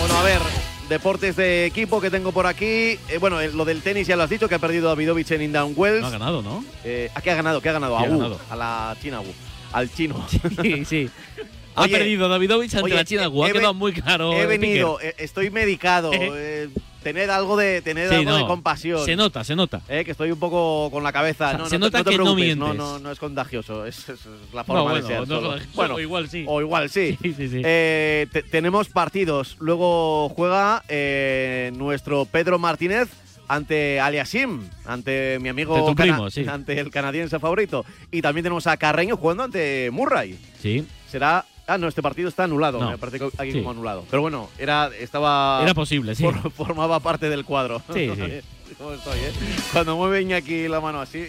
Bueno, 0.00 0.18
a 0.18 0.22
ver, 0.22 0.40
deportes 0.88 1.36
de 1.36 1.66
equipo 1.66 2.00
que 2.00 2.10
tengo 2.10 2.32
por 2.32 2.46
aquí. 2.46 2.64
Eh, 3.08 3.18
bueno, 3.20 3.40
eh, 3.40 3.50
lo 3.52 3.64
del 3.64 3.80
tenis 3.80 4.06
ya 4.06 4.16
lo 4.16 4.22
has 4.24 4.30
dicho, 4.30 4.48
que 4.48 4.54
ha 4.56 4.58
perdido 4.58 4.88
Davidovich 4.88 5.30
en 5.30 5.42
Indian 5.42 5.72
Wells. 5.76 6.00
No 6.02 6.08
ha 6.08 6.10
ganado, 6.10 6.42
¿no? 6.42 6.64
Eh, 6.84 7.10
¿A 7.14 7.22
qué 7.22 7.30
ha 7.30 7.34
ganado? 7.36 7.60
¿Qué 7.60 7.68
ha 7.70 7.72
ganado? 7.72 7.96
¿Qué 7.96 8.04
a 8.04 8.06
ha 8.06 8.10
Wu, 8.10 8.18
ganado? 8.18 8.40
a 8.50 8.56
la 8.56 8.96
China. 9.00 9.20
Al 9.72 9.90
chino. 9.94 10.26
Sí, 10.62 10.84
sí. 10.84 11.10
Ha 11.76 11.82
Oye, 11.82 11.92
perdido 11.98 12.28
Davidovich 12.28 12.74
ante 12.74 12.84
oye, 12.84 12.94
la 12.94 13.04
China. 13.04 13.26
Gu, 13.26 13.44
Ha 13.44 13.52
quedado 13.52 13.74
muy 13.74 13.92
claro. 13.92 14.32
He 14.32 14.42
eh, 14.42 14.46
venido, 14.46 15.00
eh, 15.00 15.14
estoy 15.18 15.50
medicado. 15.50 16.10
eh, 16.12 16.68
tened 17.02 17.28
algo 17.28 17.56
de, 17.56 17.82
tened 17.82 18.08
Sí, 18.08 18.14
algo 18.14 18.36
de 18.36 18.46
compasión. 18.46 19.04
Se 19.04 19.16
nota, 19.16 19.44
se 19.44 19.54
nota. 19.56 19.82
Eh, 19.88 20.04
que 20.04 20.12
estoy 20.12 20.30
un 20.30 20.38
poco 20.38 20.88
con 20.90 21.02
la 21.02 21.12
cabeza. 21.12 21.46
O 21.48 21.50
sea, 21.50 21.58
no, 21.58 21.66
se 21.68 21.78
no 21.78 21.86
nota 21.86 21.98
no 21.98 22.04
te 22.04 22.10
que 22.10 22.16
no 22.18 22.22
preocupes, 22.24 22.56
no, 22.56 22.64
mientes. 22.66 22.86
no, 22.86 22.98
no 23.00 23.10
es 23.10 23.18
contagioso, 23.18 23.84
es, 23.86 24.06
la 24.54 24.64
forma 24.64 24.94
de 24.94 25.02
ser. 25.02 25.26
solo. 25.26 25.56
Bueno, 25.74 25.94
o 25.96 26.00
igual 26.00 26.28
sí. 26.28 26.44
O 26.46 26.60
igual 26.60 26.88
sí. 26.90 27.18
Sí, 27.20 27.34
sí, 27.34 27.48
sí. 27.48 27.60
Eh, 27.64 28.26
te- 28.32 28.42
tenemos 28.44 28.88
partidos. 28.88 29.56
Luego 29.58 30.28
juega 30.30 30.82
eh, 30.88 31.72
nuestro 31.74 32.24
Pedro 32.24 32.58
Martínez 32.58 33.08
ante 33.48 34.00
Aliasim, 34.00 34.62
ante 34.86 35.38
mi 35.40 35.50
amigo 35.50 35.76
Ante 35.88 36.02
primo, 36.02 36.30
sí. 36.30 36.46
ante 36.48 36.78
el 36.80 36.90
canadiense 36.90 37.38
favorito. 37.38 37.84
Y 38.10 38.22
también 38.22 38.44
tenemos 38.44 38.66
a 38.66 38.76
Carreño 38.78 39.16
jugando 39.18 39.42
ante 39.42 39.90
Murray. 39.92 40.38
Sí. 40.62 40.86
Será. 41.10 41.44
Ah, 41.66 41.78
no, 41.78 41.88
este 41.88 42.02
partido 42.02 42.28
está 42.28 42.44
anulado. 42.44 42.78
No. 42.80 42.90
Me 42.90 42.98
parece 42.98 43.18
que 43.18 43.30
aquí 43.38 43.52
Sí. 43.52 43.58
como 43.58 43.70
anulado. 43.70 44.04
Pero 44.10 44.20
bueno, 44.22 44.50
era, 44.58 44.90
estaba. 45.00 45.60
Era 45.62 45.72
posible, 45.74 46.14
sí. 46.14 46.22
for- 46.22 46.50
formaba 46.52 47.00
parte 47.00 47.28
del 47.30 47.44
cuadro. 47.44 47.80
Sí, 47.92 48.10
sí. 48.14 48.74
¿Cómo 48.78 48.92
estoy, 48.92 49.18
eh? 49.20 49.32
Cuando 49.72 49.96
mueve 49.96 50.20
Iñaki 50.22 50.68
la 50.68 50.80
mano 50.80 51.00
así. 51.00 51.26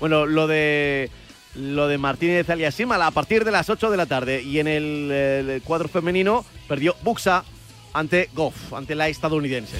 bueno, 0.00 0.26
lo 0.26 0.46
de. 0.46 1.10
Lo 1.56 1.88
de 1.88 1.98
Martínez 1.98 2.48
Aliasim 2.48 2.92
a 2.92 3.10
partir 3.10 3.44
de 3.44 3.50
las 3.50 3.68
8 3.70 3.90
de 3.90 3.96
la 3.96 4.06
tarde. 4.06 4.40
Y 4.42 4.60
en 4.60 4.68
el, 4.68 5.10
el 5.10 5.62
cuadro 5.62 5.88
femenino 5.88 6.44
perdió 6.68 6.94
Buxa 7.02 7.42
ante 7.92 8.28
Goff, 8.34 8.72
ante 8.72 8.94
la 8.94 9.08
estadounidense. 9.08 9.76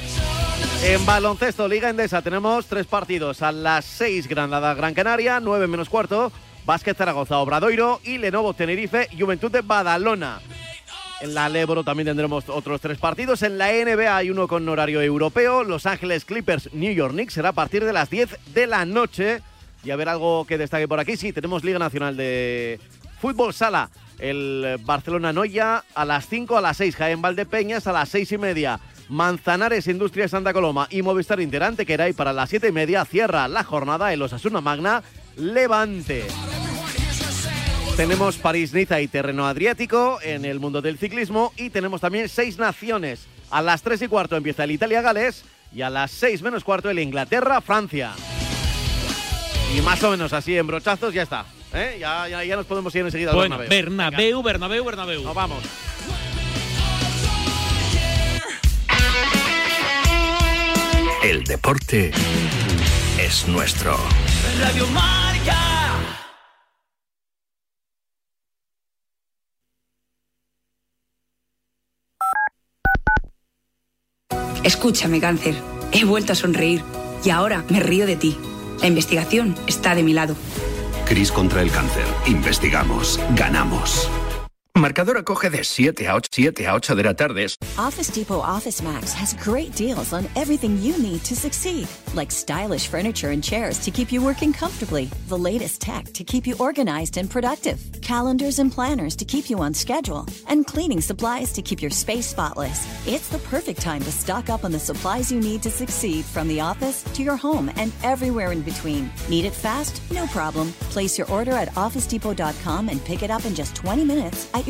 En 0.83 1.07
baloncesto, 1.07 1.69
Liga 1.69 1.89
Endesa, 1.89 2.23
tenemos 2.23 2.67
tres 2.67 2.87
partidos. 2.87 3.43
A 3.43 3.53
las 3.53 3.85
6, 3.85 4.27
Granada, 4.27 4.75
Gran 4.75 4.95
Canaria, 4.95 5.39
9 5.39 5.69
menos 5.69 5.89
cuarto, 5.89 6.33
Básquet 6.71 6.97
Zaragoza, 6.97 7.39
Obradoiro 7.39 8.01
y 8.05 8.19
Lenovo, 8.19 8.55
Tenerife, 8.55 9.09
Juventud 9.19 9.51
de 9.51 9.61
Badalona. 9.61 10.39
En 11.21 11.35
la 11.35 11.49
Lebro 11.49 11.83
también 11.83 12.07
tendremos 12.07 12.49
otros 12.49 12.81
tres 12.81 12.97
partidos. 12.97 13.43
En 13.43 13.59
la 13.59 13.73
NBA 13.73 14.17
hay 14.17 14.31
uno 14.31 14.47
con 14.47 14.69
horario 14.69 15.03
europeo. 15.03 15.65
Los 15.65 15.85
Ángeles 15.87 16.25
Clippers, 16.25 16.73
New 16.73 16.95
York 16.95 17.13
Knicks 17.13 17.35
será 17.35 17.49
a 17.49 17.55
partir 17.55 17.85
de 17.85 17.93
las 17.93 18.09
10 18.09 18.55
de 18.55 18.69
la 18.69 18.85
noche. 18.85 19.43
Y 19.83 19.91
a 19.91 19.97
ver 19.97 20.09
algo 20.09 20.45
que 20.45 20.59
destaque 20.59 20.87
por 20.87 21.01
aquí. 21.01 21.17
Sí, 21.17 21.33
tenemos 21.33 21.65
Liga 21.65 21.81
Nacional 21.81 22.17
de 22.17 22.79
Fútbol 23.21 23.53
Sala. 23.53 23.91
El 24.21 24.79
Barcelona 24.85 25.33
Noya 25.33 25.83
a 25.93 26.05
las 26.05 26.29
5, 26.29 26.57
a 26.57 26.61
las 26.61 26.77
6. 26.77 26.95
Jaén 26.95 27.21
Valdepeñas 27.21 27.89
a 27.89 27.93
las 27.93 28.11
6 28.11 28.31
y 28.31 28.39
media. 28.39 28.79
Manzanares 29.09 29.89
Industria 29.89 30.29
Santa 30.29 30.53
Coloma 30.53 30.87
y 30.89 31.03
Movistar 31.03 31.41
Interante 31.41 31.85
que 31.85 31.95
y 32.09 32.13
para 32.13 32.33
las 32.33 32.49
7 32.49 32.69
y 32.69 32.73
media 32.73 33.05
cierra 33.05 33.49
la 33.49 33.65
jornada 33.65 34.13
en 34.13 34.21
los 34.21 34.33
Asuna 34.33 34.61
Magna 34.61 35.03
Levante. 35.37 36.27
Tenemos 37.97 38.37
París-Niza 38.39 39.01
y 39.01 39.09
terreno 39.09 39.47
adriático 39.47 40.19
en 40.23 40.45
el 40.45 40.59
mundo 40.59 40.81
del 40.81 40.97
ciclismo 40.99 41.53
y 41.57 41.71
tenemos 41.71 42.01
también 42.01 42.29
seis 42.29 42.59
naciones. 42.59 43.27
A 43.51 43.61
las 43.63 43.83
3 43.83 44.03
y 44.03 44.09
cuarto 44.09 44.37
empieza 44.37 44.65
el 44.65 44.71
Italia-Gales 44.71 45.45
y 45.75 45.83
a 45.83 45.91
las 45.91 46.11
6 46.13 46.43
menos 46.43 46.65
cuarto 46.65 46.89
el 46.89 46.99
Inglaterra-Francia. 46.99 48.13
Y 49.77 49.81
más 49.83 50.03
o 50.03 50.11
menos 50.11 50.33
así 50.33 50.57
en 50.57 50.67
brochazos 50.67 51.13
ya 51.13 51.23
está. 51.23 51.45
¿eh? 51.75 51.99
Ya, 52.01 52.27
ya, 52.29 52.43
ya 52.45 52.57
nos 52.57 52.67
podemos 52.67 52.95
ir 52.95 53.05
enseguida 53.05 53.31
al 53.31 53.37
Bueno, 53.37 53.59
Bernabéu. 53.59 54.43
Bernabéu, 54.43 54.43
Bernabéu, 54.43 54.85
Bernabéu. 54.85 55.23
Nos 55.23 55.35
vamos. 55.35 55.63
El 61.23 61.45
deporte 61.45 62.13
es 63.19 63.47
nuestro. 63.47 63.97
Radio 64.59 64.87
Marca. 64.89 65.70
Escúchame, 74.63 75.21
cáncer. 75.21 75.55
He 75.93 76.05
vuelto 76.05 76.33
a 76.33 76.37
sonreír 76.37 76.83
y 77.25 77.31
ahora 77.31 77.65
me 77.69 77.81
río 77.81 78.07
de 78.07 78.17
ti. 78.17 78.37
La 78.81 78.87
investigación 78.87 79.55
está 79.67 79.95
de 79.95 80.03
mi 80.03 80.13
lado. 80.13 80.37
Cris 81.07 81.33
contra 81.33 81.63
el 81.63 81.71
cáncer. 81.71 82.05
Investigamos. 82.27 83.19
Ganamos. 83.35 84.09
Marcador 84.81 85.19
acoge 85.19 85.51
de 85.51 85.63
7 85.63 86.09
a 86.09 86.15
8, 86.15 86.29
7 86.31 86.67
a 86.67 86.75
8 86.75 86.95
de 86.95 87.03
la 87.03 87.15
tarde. 87.15 87.47
Office 87.77 88.11
Depot 88.11 88.41
Office 88.41 88.83
Max 88.83 89.13
has 89.13 89.35
great 89.35 89.75
deals 89.77 90.13
on 90.13 90.27
everything 90.37 90.79
you 90.83 90.97
need 90.99 91.23
to 91.23 91.37
succeed, 91.37 91.87
like 92.15 92.33
stylish 92.33 92.89
furniture 92.89 93.31
and 93.31 93.45
chairs 93.45 93.79
to 93.79 93.91
keep 93.91 94.11
you 94.11 94.23
working 94.23 94.53
comfortably, 94.53 95.11
the 95.29 95.37
latest 95.37 95.81
tech 95.83 96.07
to 96.15 96.25
keep 96.25 96.47
you 96.47 96.57
organized 96.59 97.19
and 97.19 97.29
productive, 97.29 97.79
calendars 98.01 98.59
and 98.59 98.73
planners 98.73 99.15
to 99.17 99.25
keep 99.27 99.51
you 99.51 99.59
on 99.59 99.75
schedule, 99.75 100.27
and 100.49 100.67
cleaning 100.67 101.01
supplies 101.01 101.53
to 101.53 101.61
keep 101.63 101.83
your 101.83 101.91
space 101.91 102.27
spotless. 102.27 102.87
It's 103.07 103.29
the 103.29 103.39
perfect 103.51 103.81
time 103.83 104.03
to 104.03 104.11
stock 104.11 104.49
up 104.49 104.65
on 104.65 104.73
the 104.73 104.81
supplies 104.81 105.31
you 105.31 105.41
need 105.41 105.63
to 105.63 105.71
succeed 105.71 106.25
from 106.25 106.49
the 106.49 106.61
office 106.61 107.03
to 107.03 107.23
your 107.23 107.37
home 107.37 107.71
and 107.77 107.93
everywhere 108.03 108.53
in 108.53 108.63
between. 108.63 109.11
Need 109.29 109.45
it 109.45 109.55
fast? 109.55 110.01
No 110.11 110.27
problem. 110.27 110.73
Place 110.91 111.19
your 111.19 111.29
order 111.29 111.53
at 111.53 111.69
OfficeDepot.com 111.75 112.89
and 112.89 113.05
pick 113.05 113.23
it 113.23 113.31
up 113.31 113.45
in 113.45 113.55
just 113.55 113.77
20 113.77 114.05
minutes 114.05 114.49
at 114.55 114.67
your 114.67 114.70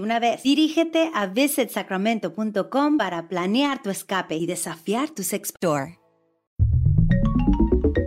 una 0.00 0.18
vez. 0.18 0.42
Dirígete 0.42 1.10
a 1.14 1.26
visitsacramento.com 1.26 2.98
para 2.98 3.28
planear 3.28 3.82
tu 3.82 3.90
escape 3.90 4.36
y 4.36 4.46
desafiar 4.46 5.10
tus 5.10 5.32
explore. 5.32 5.99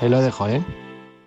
ahí 0.00 0.08
lo 0.08 0.20
dejo, 0.20 0.48
¿eh? 0.48 0.64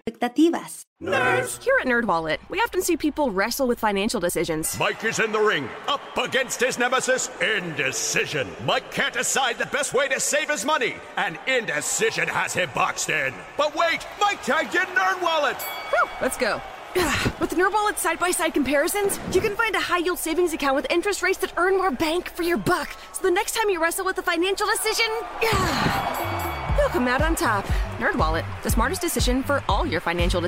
expectativas. 0.08 0.84
Nerds! 1.02 1.64
Here 1.64 1.78
at 1.80 1.88
NerdWallet, 1.88 2.40
we 2.50 2.60
often 2.60 2.82
see 2.82 2.98
people 2.98 3.30
wrestle 3.30 3.68
with 3.68 3.80
financial 3.80 4.20
decisions. 4.20 4.78
Mike 4.80 5.04
is 5.04 5.20
in 5.20 5.32
the 5.32 5.40
ring, 5.40 5.70
up 5.88 6.02
against 6.18 6.60
his 6.60 6.80
nemesis, 6.80 7.30
Indecision. 7.42 8.48
Mike 8.66 8.92
can't 8.92 9.14
decide 9.14 9.58
the 9.58 9.68
best 9.68 9.94
way 9.94 10.08
to 10.08 10.20
save 10.20 10.50
his 10.50 10.66
money, 10.66 10.96
and 11.18 11.38
Indecision 11.46 12.28
has 12.28 12.54
him 12.54 12.70
boxed 12.74 13.10
in. 13.10 13.34
But 13.58 13.76
wait, 13.76 14.08
Mike 14.20 14.42
tagged 14.44 14.74
in 14.74 14.88
NerdWallet! 14.96 15.62
Whew, 15.92 16.10
let's 16.22 16.38
go. 16.38 16.62
With 17.40 17.52
NerdWallet's 17.52 18.02
side-by-side 18.02 18.54
comparisons, 18.54 19.20
you 19.32 19.42
can 19.42 19.56
find 19.56 19.76
a 19.76 19.80
high-yield 19.80 20.18
savings 20.18 20.54
account 20.54 20.76
with 20.76 20.88
interest 20.90 21.22
rates 21.22 21.38
that 21.40 21.54
earn 21.58 21.78
more 21.78 21.92
bank 21.92 22.30
for 22.30 22.42
your 22.42 22.58
buck. 22.58 22.90
So 23.14 23.22
the 23.22 23.32
next 23.32 23.56
time 23.56 23.70
you 23.70 23.80
wrestle 23.80 24.06
with 24.06 24.18
a 24.18 24.24
financial 24.24 24.66
decision, 24.66 25.06
you'll 26.78 26.90
come 26.90 27.08
out 27.08 27.22
on 27.22 27.36
top. 27.36 27.66
NerdWallet, 27.98 28.46
the 28.64 28.70
smartest 28.70 29.02
decision 29.02 29.44
for 29.44 29.64
all 29.68 29.86
your 29.86 30.02
financial 30.02 30.42
decisions. 30.42 30.47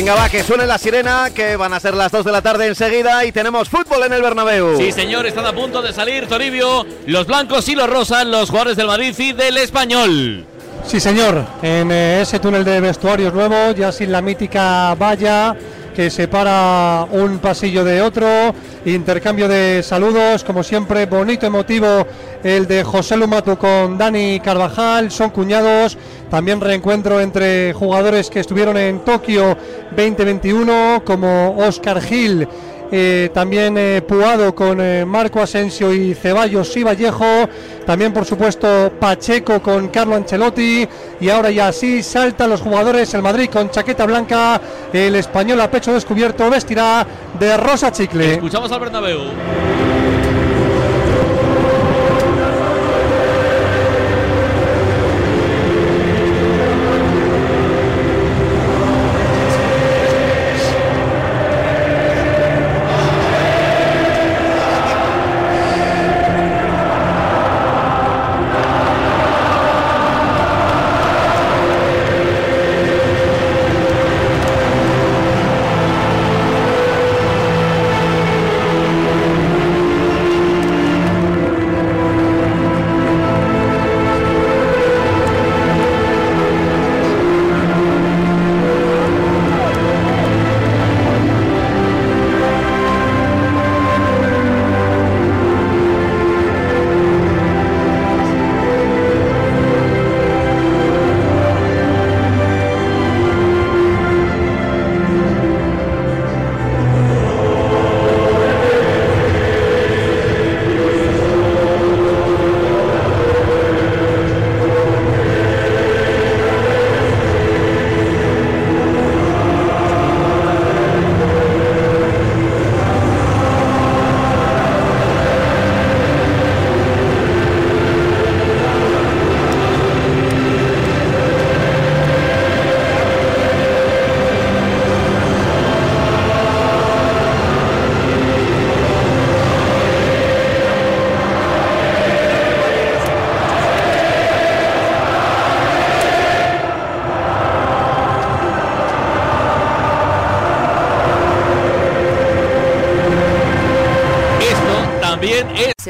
Venga, 0.00 0.14
va, 0.14 0.30
que 0.30 0.42
suene 0.42 0.66
la 0.66 0.78
sirena, 0.78 1.28
que 1.28 1.56
van 1.56 1.74
a 1.74 1.78
ser 1.78 1.92
las 1.92 2.10
2 2.10 2.24
de 2.24 2.32
la 2.32 2.40
tarde 2.40 2.66
enseguida 2.66 3.22
y 3.26 3.32
tenemos 3.32 3.68
fútbol 3.68 4.02
en 4.06 4.14
el 4.14 4.22
Bernabéu. 4.22 4.78
Sí, 4.78 4.92
señor, 4.92 5.26
están 5.26 5.44
a 5.44 5.52
punto 5.52 5.82
de 5.82 5.92
salir 5.92 6.26
Toribio, 6.26 6.86
los 7.04 7.26
blancos 7.26 7.68
y 7.68 7.74
los 7.74 7.86
rosas, 7.86 8.24
los 8.24 8.48
jugadores 8.48 8.78
del 8.78 8.86
Madrid 8.86 9.14
y 9.18 9.34
del 9.34 9.58
Español. 9.58 10.46
Sí, 10.86 11.00
señor, 11.00 11.44
en 11.60 11.92
eh, 11.92 12.22
ese 12.22 12.38
túnel 12.38 12.64
de 12.64 12.80
vestuarios 12.80 13.34
nuevo, 13.34 13.72
ya 13.72 13.92
sin 13.92 14.10
la 14.10 14.22
mítica 14.22 14.94
valla 14.94 15.54
que 15.94 16.08
separa 16.08 17.06
un 17.10 17.38
pasillo 17.38 17.84
de 17.84 18.00
otro, 18.00 18.54
intercambio 18.86 19.48
de 19.48 19.82
saludos, 19.82 20.44
como 20.44 20.62
siempre, 20.62 21.04
bonito 21.04 21.44
emotivo 21.44 22.06
el 22.42 22.66
de 22.66 22.84
José 22.84 23.18
Lumatu 23.18 23.58
con 23.58 23.98
Dani 23.98 24.40
Carvajal, 24.40 25.10
son 25.10 25.28
cuñados, 25.28 25.98
también 26.30 26.60
reencuentro 26.60 27.20
entre 27.20 27.72
jugadores 27.72 28.30
que 28.30 28.40
estuvieron 28.40 28.76
en 28.76 29.00
Tokio 29.00 29.56
2021, 29.96 31.02
como 31.04 31.56
Oscar 31.58 32.00
Gil. 32.00 32.46
eh, 32.92 33.30
también 33.32 33.76
eh, 33.78 34.02
Puado 34.02 34.52
con 34.54 34.80
eh, 34.80 35.04
Marco 35.04 35.40
Asensio 35.40 35.92
y 35.94 36.14
Ceballos 36.14 36.76
y 36.76 36.82
Vallejo, 36.82 37.48
también 37.86 38.12
por 38.12 38.24
supuesto 38.24 38.92
Pacheco 38.98 39.62
con 39.62 39.88
Carlo 39.88 40.16
Ancelotti 40.16 40.88
y 41.20 41.28
ahora 41.28 41.50
ya 41.50 41.72
sí 41.72 42.02
saltan 42.02 42.50
los 42.50 42.60
jugadores, 42.60 43.14
el 43.14 43.22
Madrid 43.22 43.48
con 43.48 43.70
chaqueta 43.70 44.06
blanca, 44.06 44.60
el 44.92 45.14
español 45.14 45.60
a 45.60 45.70
pecho 45.70 45.92
descubierto 45.92 46.50
vestirá 46.50 47.06
de 47.38 47.56
rosa 47.56 47.92
chicle. 47.92 48.34
Escuchamos 48.34 48.72
al 48.72 48.80
Bernabéu. 48.80 49.79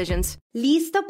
También 0.01 0.21
es 0.21 0.39
¿Listo 0.53 0.70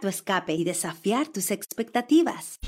tu 0.00 0.08
escape 0.08 0.54
y 0.54 0.64
desafiar 0.64 1.28
tus 1.28 1.50
expectativas. 1.50 2.58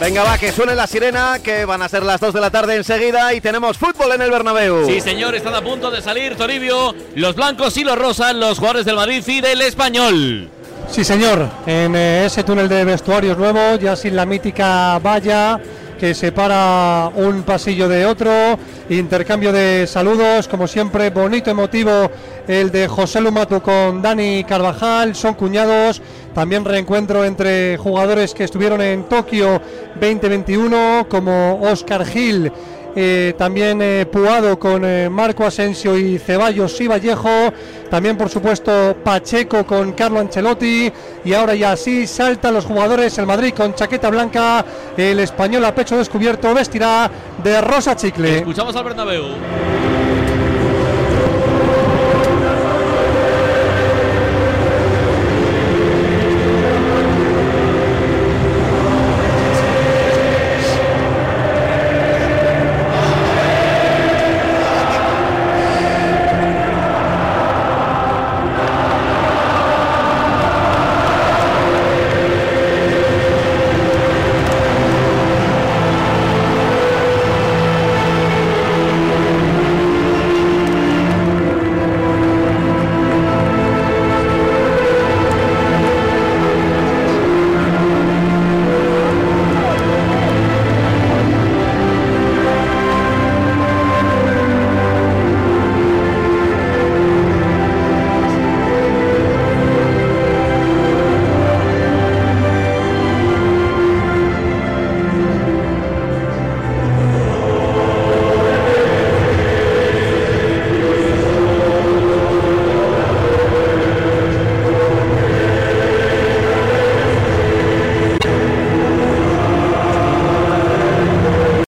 Venga, 0.00 0.22
va, 0.22 0.38
que 0.38 0.52
suene 0.52 0.76
la 0.76 0.86
sirena, 0.86 1.40
que 1.42 1.64
van 1.64 1.82
a 1.82 1.88
ser 1.88 2.04
las 2.04 2.20
2 2.20 2.32
de 2.32 2.40
la 2.40 2.50
tarde 2.50 2.76
enseguida 2.76 3.34
y 3.34 3.40
tenemos 3.40 3.76
fútbol 3.76 4.12
en 4.12 4.22
el 4.22 4.30
Bernabéu. 4.30 4.86
Sí, 4.86 5.00
señor, 5.00 5.34
están 5.34 5.56
a 5.56 5.60
punto 5.60 5.90
de 5.90 6.00
salir 6.00 6.36
Toribio, 6.36 6.94
los 7.16 7.34
blancos 7.34 7.76
y 7.76 7.82
los 7.82 7.98
rosas, 7.98 8.32
los 8.36 8.58
jugadores 8.58 8.86
del 8.86 8.94
Madrid 8.94 9.24
y 9.26 9.40
del 9.40 9.60
Español. 9.60 10.50
Sí, 10.88 11.02
señor, 11.02 11.50
en 11.66 11.96
eh, 11.96 12.26
ese 12.26 12.44
túnel 12.44 12.68
de 12.68 12.84
vestuarios 12.84 13.36
nuevo, 13.36 13.74
ya 13.74 13.96
sin 13.96 14.14
la 14.14 14.24
mítica 14.24 15.00
valla 15.00 15.58
que 15.98 16.14
separa 16.14 17.10
un 17.16 17.42
pasillo 17.42 17.88
de 17.88 18.06
otro, 18.06 18.56
intercambio 18.88 19.52
de 19.52 19.84
saludos, 19.88 20.46
como 20.46 20.68
siempre, 20.68 21.10
bonito 21.10 21.50
emotivo 21.50 22.08
el 22.48 22.70
de 22.70 22.88
José 22.88 23.20
Lumatu 23.20 23.60
con 23.60 24.00
Dani 24.00 24.42
Carvajal, 24.42 25.14
son 25.14 25.34
cuñados. 25.34 26.00
También 26.34 26.64
reencuentro 26.64 27.24
entre 27.24 27.76
jugadores 27.76 28.32
que 28.32 28.44
estuvieron 28.44 28.80
en 28.80 29.04
Tokio 29.04 29.60
2021, 30.00 31.06
como 31.08 31.60
Oscar 31.62 32.04
Gil. 32.06 32.50
eh, 32.96 33.34
también 33.36 33.80
eh, 33.82 34.06
Puado 34.10 34.58
con 34.58 34.84
eh, 34.84 35.08
Marco 35.10 35.44
Asensio 35.44 35.96
y 35.96 36.18
Ceballos 36.18 36.80
y 36.80 36.88
Vallejo. 36.88 37.52
También, 37.90 38.16
por 38.16 38.28
supuesto, 38.30 38.96
Pacheco 39.04 39.64
con 39.66 39.92
Carlo 39.92 40.18
Ancelotti. 40.18 40.90
Y 41.24 41.34
ahora 41.34 41.54
ya 41.54 41.76
sí 41.76 42.06
saltan 42.06 42.54
los 42.54 42.64
jugadores. 42.64 43.16
El 43.18 43.26
Madrid 43.26 43.52
con 43.54 43.74
chaqueta 43.74 44.08
blanca. 44.08 44.64
El 44.96 45.20
español 45.20 45.64
a 45.66 45.74
pecho 45.74 45.98
descubierto 45.98 46.52
vestirá 46.54 47.10
de 47.44 47.60
rosa 47.60 47.94
chicle. 47.94 48.38
Escuchamos 48.38 48.74
al 48.74 48.84
Bernabéu. 48.84 49.24